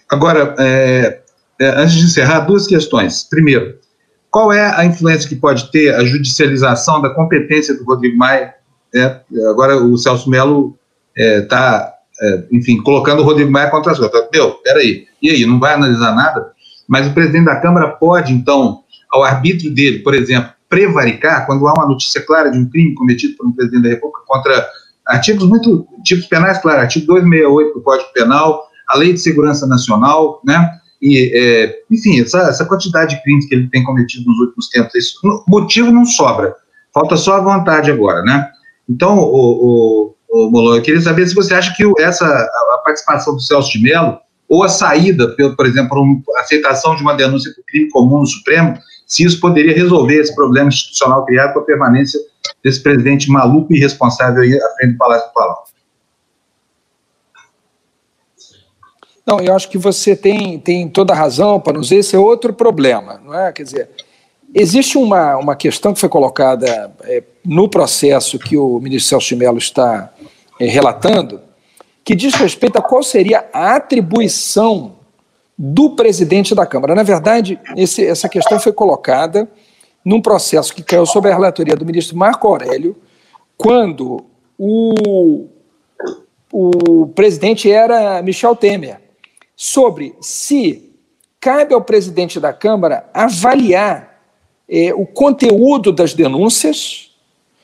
Agora, 0.08 0.56
é, 0.58 1.20
é, 1.60 1.68
antes 1.68 1.94
de 1.94 2.04
encerrar, 2.04 2.40
duas 2.40 2.66
questões. 2.66 3.22
Primeiro, 3.22 3.78
qual 4.30 4.52
é 4.52 4.74
a 4.74 4.84
influência 4.84 5.28
que 5.28 5.36
pode 5.36 5.70
ter 5.70 5.94
a 5.94 6.04
judicialização 6.04 7.00
da 7.00 7.10
competência 7.10 7.74
do 7.74 7.84
Rodrigo 7.84 8.16
Maia? 8.16 8.54
É, 8.94 9.20
agora, 9.48 9.76
o 9.76 9.96
Celso 9.96 10.28
Melo 10.28 10.76
está 11.14 11.94
é, 12.20 12.44
enfim, 12.52 12.82
colocando 12.82 13.20
o 13.20 13.24
Rodrigo 13.24 13.50
Maia 13.50 13.70
contra 13.70 13.92
as 13.92 13.98
coisas. 13.98 14.28
Meu, 14.32 14.52
peraí, 14.62 15.06
e 15.22 15.30
aí, 15.30 15.46
não 15.46 15.58
vai 15.58 15.74
analisar 15.74 16.14
nada? 16.14 16.52
Mas 16.88 17.06
o 17.06 17.14
presidente 17.14 17.46
da 17.46 17.56
Câmara 17.56 17.88
pode, 17.88 18.32
então, 18.32 18.82
ao 19.10 19.22
arbítrio 19.22 19.72
dele, 19.72 20.00
por 20.00 20.14
exemplo, 20.14 20.50
prevaricar 20.68 21.46
quando 21.46 21.66
há 21.66 21.72
uma 21.72 21.86
notícia 21.86 22.20
clara 22.24 22.50
de 22.50 22.58
um 22.58 22.68
crime 22.68 22.94
cometido 22.94 23.36
por 23.36 23.46
um 23.46 23.52
presidente 23.52 23.82
da 23.82 23.88
República 23.90 24.22
contra 24.26 24.68
artigos 25.06 25.46
muito, 25.48 25.86
tipos 26.04 26.26
penais, 26.26 26.58
claro, 26.58 26.80
artigo 26.80 27.06
268 27.06 27.74
do 27.74 27.82
Código 27.82 28.12
Penal, 28.12 28.62
a 28.88 28.96
Lei 28.96 29.12
de 29.12 29.20
Segurança 29.20 29.66
Nacional, 29.66 30.40
né? 30.44 30.70
E, 31.02 31.32
é, 31.34 31.78
enfim, 31.90 32.20
essa, 32.20 32.40
essa, 32.42 32.64
quantidade 32.66 33.16
de 33.16 33.22
crimes 33.22 33.46
que 33.48 33.54
ele 33.54 33.68
tem 33.68 33.82
cometido 33.82 34.28
nos 34.28 34.38
últimos 34.38 34.68
tempos, 34.68 34.94
isso, 34.94 35.18
motivo 35.48 35.90
não 35.90 36.04
sobra, 36.04 36.54
falta 36.92 37.16
só 37.16 37.36
a 37.36 37.40
vontade 37.40 37.90
agora, 37.90 38.22
né? 38.22 38.50
Então, 38.88 39.18
o, 39.18 40.08
o 40.08 40.14
Molon, 40.32 40.76
eu 40.76 40.82
queria 40.82 41.00
saber 41.00 41.26
se 41.26 41.34
você 41.34 41.54
acha 41.54 41.74
que 41.74 41.84
essa, 41.98 42.26
a, 42.26 42.80
participação 42.84 43.34
do 43.34 43.40
Celso 43.40 43.70
de 43.72 43.82
Mello, 43.82 44.18
ou 44.48 44.62
a 44.62 44.68
saída, 44.68 45.28
por, 45.36 45.56
por 45.56 45.66
exemplo, 45.66 46.22
a 46.36 46.40
aceitação 46.40 46.94
de 46.96 47.02
uma 47.02 47.14
denúncia 47.14 47.52
por 47.54 47.64
crime 47.64 47.88
comum 47.90 48.20
no 48.20 48.26
Supremo, 48.26 48.78
se 49.06 49.24
isso 49.24 49.40
poderia 49.40 49.74
resolver 49.74 50.20
esse 50.20 50.34
problema 50.34 50.68
institucional 50.68 51.24
criado 51.24 51.52
com 51.52 51.60
a 51.60 51.64
permanência 51.64 52.20
desse 52.62 52.80
presidente 52.80 53.30
maluco 53.30 53.72
e 53.72 53.76
irresponsável 53.76 54.42
aí 54.42 54.54
à 54.54 54.68
frente 54.76 54.92
do 54.92 54.98
Palácio 54.98 55.28
do 55.28 55.32
Palácio. 55.32 55.70
Não, 59.26 59.40
eu 59.40 59.54
acho 59.54 59.68
que 59.68 59.78
você 59.78 60.16
tem, 60.16 60.58
tem 60.58 60.88
toda 60.88 61.12
a 61.12 61.16
razão, 61.16 61.60
para 61.60 61.78
nos 61.78 61.92
esse 61.92 62.16
é 62.16 62.18
outro 62.18 62.52
problema, 62.52 63.20
não 63.24 63.34
é? 63.34 63.52
Quer 63.52 63.62
dizer, 63.62 63.90
existe 64.54 64.98
uma, 64.98 65.36
uma 65.36 65.54
questão 65.54 65.92
que 65.92 66.00
foi 66.00 66.08
colocada 66.08 66.92
é, 67.04 67.22
no 67.44 67.68
processo 67.68 68.38
que 68.38 68.56
o 68.56 68.80
ministro 68.80 69.08
Celso 69.08 69.28
de 69.28 69.36
Mello 69.36 69.58
está 69.58 70.12
relatando, 70.66 71.40
que 72.04 72.14
diz 72.14 72.34
respeito 72.34 72.78
a 72.78 72.82
qual 72.82 73.02
seria 73.02 73.48
a 73.52 73.76
atribuição 73.76 74.96
do 75.56 75.90
presidente 75.94 76.54
da 76.54 76.64
Câmara. 76.64 76.94
Na 76.94 77.02
verdade, 77.02 77.58
esse, 77.76 78.04
essa 78.04 78.28
questão 78.28 78.58
foi 78.58 78.72
colocada 78.72 79.48
num 80.04 80.20
processo 80.20 80.74
que 80.74 80.82
caiu 80.82 81.04
sob 81.04 81.28
a 81.28 81.34
relatoria 81.34 81.76
do 81.76 81.84
ministro 81.84 82.16
Marco 82.16 82.48
Aurélio, 82.48 82.96
quando 83.56 84.24
o, 84.58 85.46
o 86.50 87.06
presidente 87.08 87.70
era 87.70 88.22
Michel 88.22 88.56
Temer, 88.56 89.00
sobre 89.54 90.14
se 90.20 90.90
cabe 91.38 91.74
ao 91.74 91.82
presidente 91.82 92.40
da 92.40 92.52
Câmara 92.52 93.08
avaliar 93.12 94.18
eh, 94.68 94.94
o 94.94 95.06
conteúdo 95.06 95.92
das 95.92 96.14
denúncias 96.14 97.09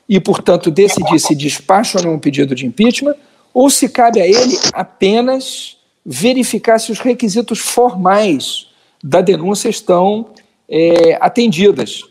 e, 0.09 0.21
portanto, 0.21 0.71
decidir 0.71 1.19
se 1.19 1.35
despacha 1.35 1.99
ou 1.99 2.05
não 2.05 2.15
um 2.15 2.19
pedido 2.19 2.55
de 2.55 2.67
impeachment, 2.67 3.15
ou 3.53 3.71
se 3.71 3.89
cabe 3.89 4.21
a 4.21 4.27
ele 4.27 4.59
apenas 4.73 5.77
verificar 6.05 6.79
se 6.79 6.93
os 6.93 7.01
requisitos 7.01 7.59
formais 7.59 8.69
da 9.03 9.21
denúncia 9.21 9.69
estão 9.69 10.27
é, 10.69 11.17
atendidas. 11.21 12.03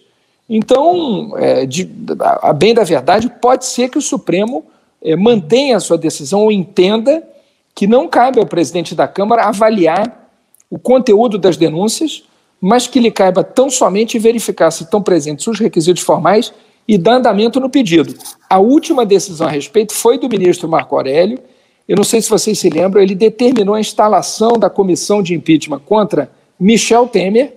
Então, 0.49 1.33
é, 1.37 1.65
de, 1.65 1.89
a 2.41 2.53
bem 2.53 2.73
da 2.73 2.83
verdade, 2.83 3.31
pode 3.41 3.65
ser 3.65 3.89
que 3.89 3.97
o 3.97 4.01
Supremo 4.01 4.65
é, 5.01 5.15
mantenha 5.15 5.77
a 5.77 5.79
sua 5.79 5.97
decisão 5.97 6.41
ou 6.41 6.51
entenda 6.51 7.23
que 7.73 7.87
não 7.87 8.07
cabe 8.07 8.39
ao 8.39 8.45
presidente 8.45 8.95
da 8.95 9.07
Câmara 9.07 9.43
avaliar 9.43 10.29
o 10.69 10.79
conteúdo 10.79 11.37
das 11.37 11.57
denúncias, 11.57 12.23
mas 12.59 12.87
que 12.87 12.99
lhe 12.99 13.11
caiba 13.11 13.43
tão 13.43 13.69
somente 13.69 14.17
verificar 14.17 14.71
se 14.71 14.83
estão 14.83 15.01
presentes 15.01 15.45
os 15.47 15.59
requisitos 15.59 16.03
formais 16.03 16.53
e 16.87 16.97
dar 16.97 17.15
andamento 17.15 17.59
no 17.59 17.69
pedido. 17.69 18.15
A 18.49 18.59
última 18.59 19.05
decisão 19.05 19.47
a 19.47 19.49
respeito 19.49 19.93
foi 19.93 20.17
do 20.17 20.29
ministro 20.29 20.69
Marco 20.69 20.95
Aurélio. 20.95 21.39
Eu 21.87 21.95
não 21.95 22.03
sei 22.03 22.21
se 22.21 22.29
vocês 22.29 22.57
se 22.59 22.69
lembram, 22.69 23.01
ele 23.01 23.15
determinou 23.15 23.75
a 23.75 23.79
instalação 23.79 24.53
da 24.53 24.69
comissão 24.69 25.21
de 25.21 25.33
impeachment 25.33 25.79
contra 25.79 26.29
Michel 26.59 27.07
Temer. 27.07 27.55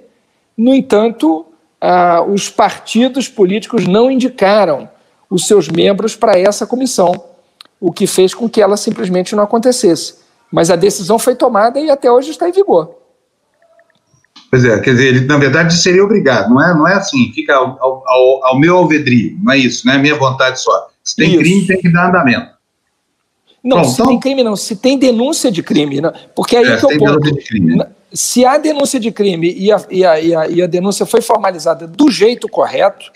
No 0.57 0.75
entanto, 0.75 1.47
ah, 1.81 2.23
os 2.23 2.49
partidos 2.49 3.29
políticos 3.29 3.87
não 3.87 4.11
indicaram 4.11 4.89
os 5.31 5.47
seus 5.47 5.69
membros 5.69 6.17
para 6.17 6.39
essa 6.39 6.67
comissão, 6.67 7.13
o 7.81 7.93
que 7.93 8.07
fez 8.07 8.35
com 8.35 8.49
que 8.49 8.61
ela 8.61 8.77
simplesmente 8.77 9.37
não 9.37 9.45
acontecesse. 9.45 10.17
Mas 10.51 10.71
a 10.71 10.77
decisão 10.77 11.19
foi 11.19 11.35
tomada 11.35 11.79
e 11.79 11.91
até 11.91 12.11
hoje 12.11 12.31
está 12.31 12.49
em 12.49 12.53
vigor. 12.53 12.98
Pois 14.51 14.65
é, 14.65 14.81
quer 14.81 14.93
dizer, 14.93 15.09
ele 15.09 15.27
na 15.27 15.37
verdade 15.37 15.75
seria 15.77 16.03
obrigado, 16.03 16.49
não 16.49 16.63
é, 16.63 16.75
não 16.75 16.89
é 16.89 16.95
assim, 16.95 17.31
fica 17.35 17.55
ao, 17.55 17.79
ao, 17.81 18.45
ao 18.47 18.59
meu 18.59 18.79
alvedrio, 18.79 19.37
não 19.43 19.53
é 19.53 19.59
isso, 19.59 19.87
não 19.87 19.93
é 19.93 19.99
minha 19.99 20.17
vontade 20.17 20.61
só. 20.61 20.89
Se 21.05 21.17
tem 21.17 21.31
isso. 21.31 21.39
crime, 21.39 21.67
tem 21.67 21.81
que 21.81 21.93
dar 21.93 22.09
andamento. 22.09 22.51
Não, 23.63 23.79
Bom, 23.79 23.85
se 23.85 23.95
então, 23.95 24.07
tem 24.07 24.21
crime, 24.21 24.43
não, 24.43 24.57
se 24.57 24.77
tem 24.77 24.99
denúncia 24.99 25.51
de 25.51 25.63
crime, 25.63 26.01
né? 26.01 26.13
porque 26.35 26.57
aí 26.57 26.67
é, 26.67 26.77
que 26.77 26.87
o 26.87 26.99
ponto. 26.99 27.37
Crime, 27.47 27.77
né? 27.77 27.87
Se 28.11 28.45
há 28.45 28.57
denúncia 28.57 28.99
de 28.99 29.13
crime 29.13 29.53
e 29.53 29.71
a, 29.71 29.85
e, 29.91 30.05
a, 30.05 30.21
e, 30.21 30.35
a, 30.35 30.49
e 30.49 30.63
a 30.63 30.67
denúncia 30.67 31.05
foi 31.05 31.21
formalizada 31.21 31.87
do 31.87 32.11
jeito 32.11 32.49
correto, 32.49 33.13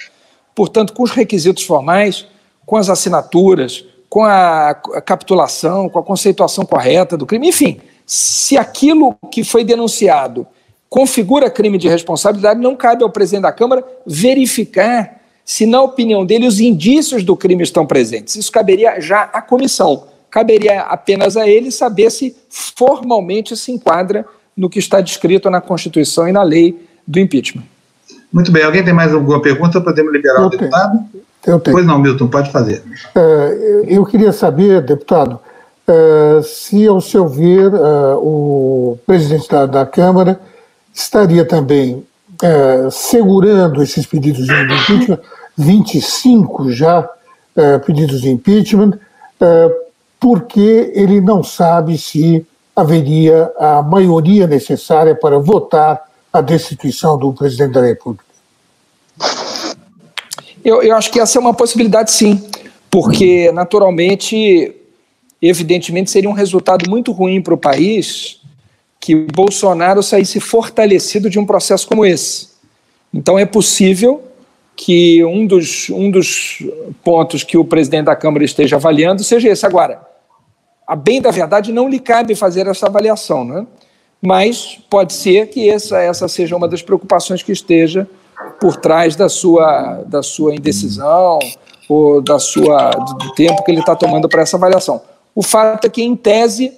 portanto, 0.55 0.93
com 0.93 1.03
os 1.03 1.13
requisitos 1.13 1.63
formais, 1.63 2.27
com 2.67 2.77
as 2.77 2.91
assinaturas, 2.91 3.87
com 4.11 4.23
a 4.23 4.75
capitulação, 5.07 5.89
com 5.89 5.99
a 5.99 6.03
conceituação 6.03 6.67
correta 6.67 7.17
do 7.17 7.25
crime, 7.25 7.49
enfim, 7.49 7.81
se 8.05 8.59
aquilo 8.59 9.17
que 9.31 9.43
foi 9.43 9.65
denunciado 9.65 10.47
configura 10.93 11.49
crime 11.49 11.79
de 11.79 11.89
responsabilidade, 11.89 12.61
não 12.61 12.77
cabe 12.77 13.03
ao 13.03 13.09
presidente 13.09 13.45
da 13.45 13.53
Câmara 13.53 13.83
verificar 14.07 15.23
se, 15.43 15.65
na 15.65 15.81
opinião 15.81 16.23
dele, 16.23 16.47
os 16.47 16.61
indícios 16.61 17.25
do 17.25 17.35
crime 17.35 17.63
estão 17.63 17.87
presentes. 17.87 18.37
Isso 18.37 18.53
caberia 18.53 19.01
já 19.01 19.23
à 19.23 19.41
comissão. 19.41 20.05
Caberia 20.31 20.83
apenas 20.83 21.35
a 21.35 21.49
ele 21.49 21.71
saber 21.71 22.11
se 22.11 22.37
formalmente 22.51 23.57
se 23.57 23.73
enquadra 23.73 24.27
no 24.55 24.69
que 24.69 24.79
está 24.79 25.01
descrito 25.01 25.49
na 25.49 25.63
Constituição 25.63 26.29
e 26.29 26.33
na 26.33 26.43
lei 26.43 26.79
do 27.09 27.19
impeachment. 27.19 27.65
Muito 28.31 28.53
bem. 28.53 28.63
Alguém 28.63 28.85
tem 28.85 28.93
mais 28.93 29.15
alguma 29.15 29.41
pergunta? 29.41 29.81
Podemos 29.81 30.13
liberar 30.13 30.41
eu 30.43 30.47
o 30.47 30.51
deputado? 30.51 30.99
Eu 31.47 31.59
tenho. 31.59 31.75
Pois 31.75 31.87
não, 31.87 31.99
Milton, 31.99 32.29
pode 32.29 32.53
fazer. 32.53 32.83
Uh, 33.17 33.87
eu 33.89 34.05
queria 34.05 34.31
saber, 34.31 34.83
deputado, 34.83 35.41
uh, 35.89 36.43
se, 36.43 36.87
ao 36.87 37.01
seu 37.01 37.27
ver, 37.27 37.73
uh, 37.73 38.19
o 38.19 38.99
presidente 39.07 39.49
da, 39.49 39.65
da 39.65 39.87
Câmara 39.87 40.39
estaria 40.93 41.45
também 41.45 42.05
é, 42.43 42.89
segurando 42.91 43.83
esses 43.83 44.05
pedidos 44.07 44.47
de 44.47 44.53
impeachment, 44.53 45.19
25 45.57 46.73
já 46.73 47.09
é, 47.57 47.79
pedidos 47.79 48.21
de 48.21 48.31
impeachment, 48.31 48.99
é, 49.41 49.71
porque 50.19 50.93
ele 50.95 51.21
não 51.21 51.43
sabe 51.43 51.99
se 51.99 52.47
haveria 52.75 53.53
a 53.59 53.83
maioria 53.83 54.47
necessária 54.47 55.15
para 55.15 55.39
votar 55.39 56.03
a 56.33 56.41
destituição 56.41 57.19
do 57.19 57.33
presidente 57.33 57.73
da 57.73 57.83
República. 57.83 58.25
Eu, 60.65 60.83
eu 60.83 60.97
acho 60.97 61.11
que 61.11 61.21
essa 61.21 61.39
é 61.39 61.41
uma 61.41 61.53
possibilidade, 61.53 62.11
sim, 62.13 62.43
porque, 62.91 63.51
naturalmente, 63.53 64.75
evidentemente, 65.41 66.11
seria 66.11 66.31
um 66.31 66.35
resultado 66.35 66.89
muito 66.89 67.13
ruim 67.13 67.43
para 67.43 67.55
o 67.55 67.59
país 67.59 68.42
que 69.03 69.17
Bolsonaro 69.17 70.01
saísse 70.01 70.39
fortalecido 70.39 71.29
de 71.29 71.37
um 71.37 71.45
processo 71.45 71.89
como 71.89 72.07
esse. 72.07 72.51
Então 73.13 73.37
é 73.37 73.45
possível 73.45 74.23
que 74.77 75.25
um 75.25 75.45
dos, 75.45 75.91
um 75.91 76.09
dos 76.09 76.63
pontos 77.03 77.43
que 77.43 77.59
o 77.59 77.65
presidente 77.65 78.05
da 78.05 78.15
Câmara 78.15 78.45
esteja 78.45 78.77
avaliando 78.77 79.25
seja 79.25 79.49
esse. 79.49 79.67
Agora, 79.67 80.01
a 80.87 80.95
bem 80.95 81.21
da 81.21 81.33
verdade, 81.33 81.73
não 81.73 81.89
lhe 81.89 81.99
cabe 81.99 82.37
fazer 82.37 82.69
essa 82.69 82.87
avaliação, 82.87 83.45
né? 83.45 83.67
mas 84.23 84.79
pode 84.89 85.15
ser 85.15 85.49
que 85.49 85.69
essa, 85.69 86.01
essa 86.01 86.29
seja 86.29 86.55
uma 86.57 86.69
das 86.69 86.81
preocupações 86.81 87.43
que 87.43 87.51
esteja 87.51 88.09
por 88.61 88.77
trás 88.77 89.17
da 89.17 89.29
sua, 89.29 90.05
da 90.07 90.23
sua 90.23 90.55
indecisão 90.55 91.41
ou 91.89 92.23
da 92.23 92.39
sua, 92.39 92.91
do 92.91 93.35
tempo 93.35 93.65
que 93.65 93.71
ele 93.73 93.81
está 93.81 93.97
tomando 93.97 94.29
para 94.29 94.43
essa 94.43 94.57
avaliação. 94.57 95.03
O 95.35 95.43
fato 95.43 95.87
é 95.87 95.91
que, 95.91 96.05
em 96.05 96.15
tese, 96.15 96.73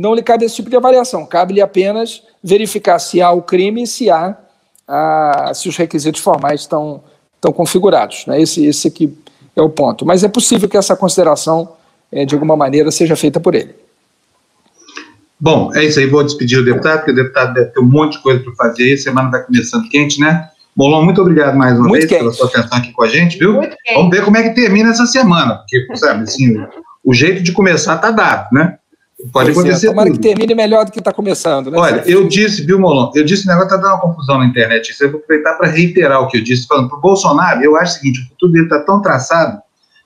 não 0.00 0.14
lhe 0.14 0.22
cabe 0.22 0.46
esse 0.46 0.56
tipo 0.56 0.70
de 0.70 0.76
avaliação, 0.76 1.26
cabe-lhe 1.26 1.60
apenas 1.60 2.22
verificar 2.42 2.98
se 2.98 3.20
há 3.20 3.30
o 3.30 3.42
crime 3.42 3.82
e 3.82 3.86
se 3.86 4.08
há 4.08 4.34
a, 4.88 5.52
se 5.54 5.68
os 5.68 5.76
requisitos 5.76 6.22
formais 6.22 6.62
estão, 6.62 7.04
estão 7.34 7.52
configurados. 7.52 8.24
Né? 8.26 8.40
Esse, 8.40 8.64
esse 8.64 8.88
aqui 8.88 9.14
é 9.54 9.60
o 9.60 9.68
ponto. 9.68 10.06
Mas 10.06 10.24
é 10.24 10.28
possível 10.28 10.70
que 10.70 10.76
essa 10.78 10.96
consideração, 10.96 11.72
é, 12.10 12.24
de 12.24 12.34
alguma 12.34 12.56
maneira, 12.56 12.90
seja 12.90 13.14
feita 13.14 13.38
por 13.38 13.54
ele. 13.54 13.74
Bom, 15.38 15.70
é 15.74 15.84
isso 15.84 15.98
aí. 15.98 16.06
Vou 16.06 16.24
despedir 16.24 16.58
o 16.58 16.64
deputado, 16.64 17.00
porque 17.00 17.12
o 17.12 17.14
deputado 17.14 17.52
deve 17.52 17.70
ter 17.70 17.80
um 17.80 17.86
monte 17.86 18.12
de 18.12 18.22
coisa 18.22 18.42
para 18.42 18.54
fazer 18.54 18.84
aí. 18.84 18.94
A 18.94 18.98
semana 18.98 19.28
está 19.28 19.40
começando 19.40 19.88
quente, 19.90 20.18
né? 20.18 20.48
Molon, 20.74 21.04
muito 21.04 21.20
obrigado 21.20 21.56
mais 21.56 21.74
uma 21.74 21.88
muito 21.88 22.00
vez 22.00 22.06
quente. 22.06 22.20
pela 22.20 22.32
sua 22.32 22.46
atenção 22.46 22.78
aqui 22.78 22.92
com 22.92 23.02
a 23.02 23.08
gente, 23.08 23.38
viu? 23.38 23.60
Vamos 23.94 24.10
ver 24.10 24.24
como 24.24 24.38
é 24.38 24.44
que 24.44 24.54
termina 24.54 24.90
essa 24.90 25.04
semana, 25.04 25.56
porque, 25.56 25.86
sabe, 25.96 26.22
assim, 26.22 26.56
o 27.04 27.12
jeito 27.12 27.42
de 27.42 27.52
começar 27.52 27.96
está 27.96 28.10
dado, 28.10 28.48
né? 28.52 28.78
Pode 29.32 29.50
acontecer. 29.50 29.88
Tomara 29.88 30.08
tudo. 30.08 30.18
que 30.18 30.28
termine 30.28 30.54
melhor 30.54 30.84
do 30.84 30.92
que 30.92 30.98
está 30.98 31.12
começando. 31.12 31.70
Né? 31.70 31.78
Olha, 31.78 32.02
eu 32.06 32.26
disse, 32.26 32.64
viu, 32.64 32.78
Molon? 32.78 33.10
Eu 33.14 33.24
disse, 33.24 33.44
o 33.44 33.48
negócio 33.48 33.68
está 33.68 33.76
dando 33.76 33.94
uma 33.94 34.00
confusão 34.00 34.38
na 34.38 34.46
internet. 34.46 34.90
Isso 34.90 35.04
eu 35.04 35.10
vou 35.10 35.20
aproveitar 35.20 35.54
para 35.54 35.68
reiterar 35.68 36.22
o 36.22 36.28
que 36.28 36.38
eu 36.38 36.42
disse. 36.42 36.66
Falando 36.66 36.88
para 36.88 36.98
o 36.98 37.00
Bolsonaro, 37.00 37.62
eu 37.62 37.76
acho 37.76 37.94
o 37.94 37.98
seguinte: 37.98 38.20
o 38.20 38.28
futuro 38.30 38.52
dele 38.52 38.64
está 38.64 38.80
tão 38.80 39.02
traçado 39.02 39.60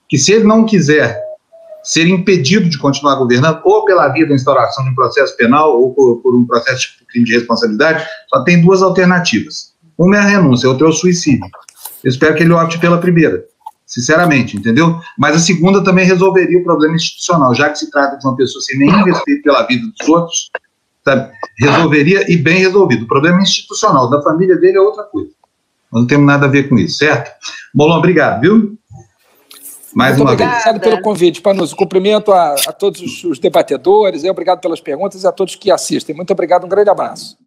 que 0.09 0.17
se 0.17 0.33
ele 0.33 0.43
não 0.43 0.65
quiser 0.65 1.23
ser 1.83 2.07
impedido 2.07 2.67
de 2.67 2.79
continuar 2.79 3.15
governando, 3.15 3.61
ou 3.63 3.85
pela 3.85 4.07
via 4.09 4.27
da 4.27 4.33
instauração 4.33 4.83
de 4.83 4.89
um 4.89 4.95
processo 4.95 5.37
penal, 5.37 5.79
ou 5.79 5.93
por, 5.93 6.17
por 6.17 6.35
um 6.35 6.45
processo 6.45 6.97
de 6.99 7.05
crime 7.05 7.25
de 7.25 7.33
responsabilidade, 7.33 8.03
só 8.27 8.43
tem 8.43 8.59
duas 8.59 8.81
alternativas. 8.81 9.73
Uma 9.97 10.17
é 10.17 10.19
a 10.19 10.23
renúncia, 10.23 10.67
outra 10.67 10.87
é 10.87 10.89
o 10.89 10.93
suicídio. 10.93 11.45
Eu 12.03 12.09
espero 12.09 12.35
que 12.35 12.41
ele 12.41 12.53
opte 12.53 12.79
pela 12.79 12.97
primeira, 12.97 13.45
sinceramente, 13.85 14.57
entendeu? 14.57 14.99
Mas 15.17 15.35
a 15.35 15.39
segunda 15.39 15.83
também 15.83 16.05
resolveria 16.05 16.59
o 16.59 16.63
problema 16.63 16.95
institucional, 16.95 17.53
já 17.53 17.69
que 17.69 17.79
se 17.79 17.91
trata 17.91 18.17
de 18.17 18.25
uma 18.25 18.35
pessoa 18.35 18.61
sem 18.61 18.77
nenhum 18.77 19.03
respeito 19.03 19.43
pela 19.43 19.65
vida 19.67 19.85
dos 19.97 20.07
outros, 20.09 20.49
sabe? 21.03 21.31
resolveria 21.59 22.29
e 22.31 22.35
bem 22.35 22.59
resolvido. 22.59 23.03
O 23.03 23.07
problema 23.07 23.41
institucional 23.41 24.09
da 24.09 24.21
família 24.21 24.55
dele 24.57 24.77
é 24.77 24.81
outra 24.81 25.03
coisa. 25.03 25.29
Nós 25.91 26.01
não 26.01 26.07
temos 26.07 26.25
nada 26.25 26.45
a 26.45 26.49
ver 26.49 26.67
com 26.67 26.77
isso, 26.77 26.97
certo? 26.97 27.31
Molon, 27.73 27.97
obrigado, 27.97 28.41
viu? 28.41 28.77
Mais 29.93 30.17
Muito 30.17 30.27
uma 30.27 30.33
obrigado 30.33 30.73
vez. 30.73 30.83
pelo 30.83 31.01
convite, 31.01 31.41
Panoso. 31.41 31.73
Cumprimento 31.73 32.33
a, 32.33 32.53
a 32.67 32.73
todos 32.73 33.23
os 33.23 33.39
debatedores, 33.39 34.25
obrigado 34.25 34.59
pelas 34.59 34.81
perguntas 34.81 35.23
e 35.23 35.27
a 35.27 35.31
todos 35.31 35.55
que 35.55 35.71
assistem. 35.71 36.13
Muito 36.13 36.31
obrigado, 36.33 36.65
um 36.65 36.69
grande 36.69 36.89
abraço. 36.89 37.37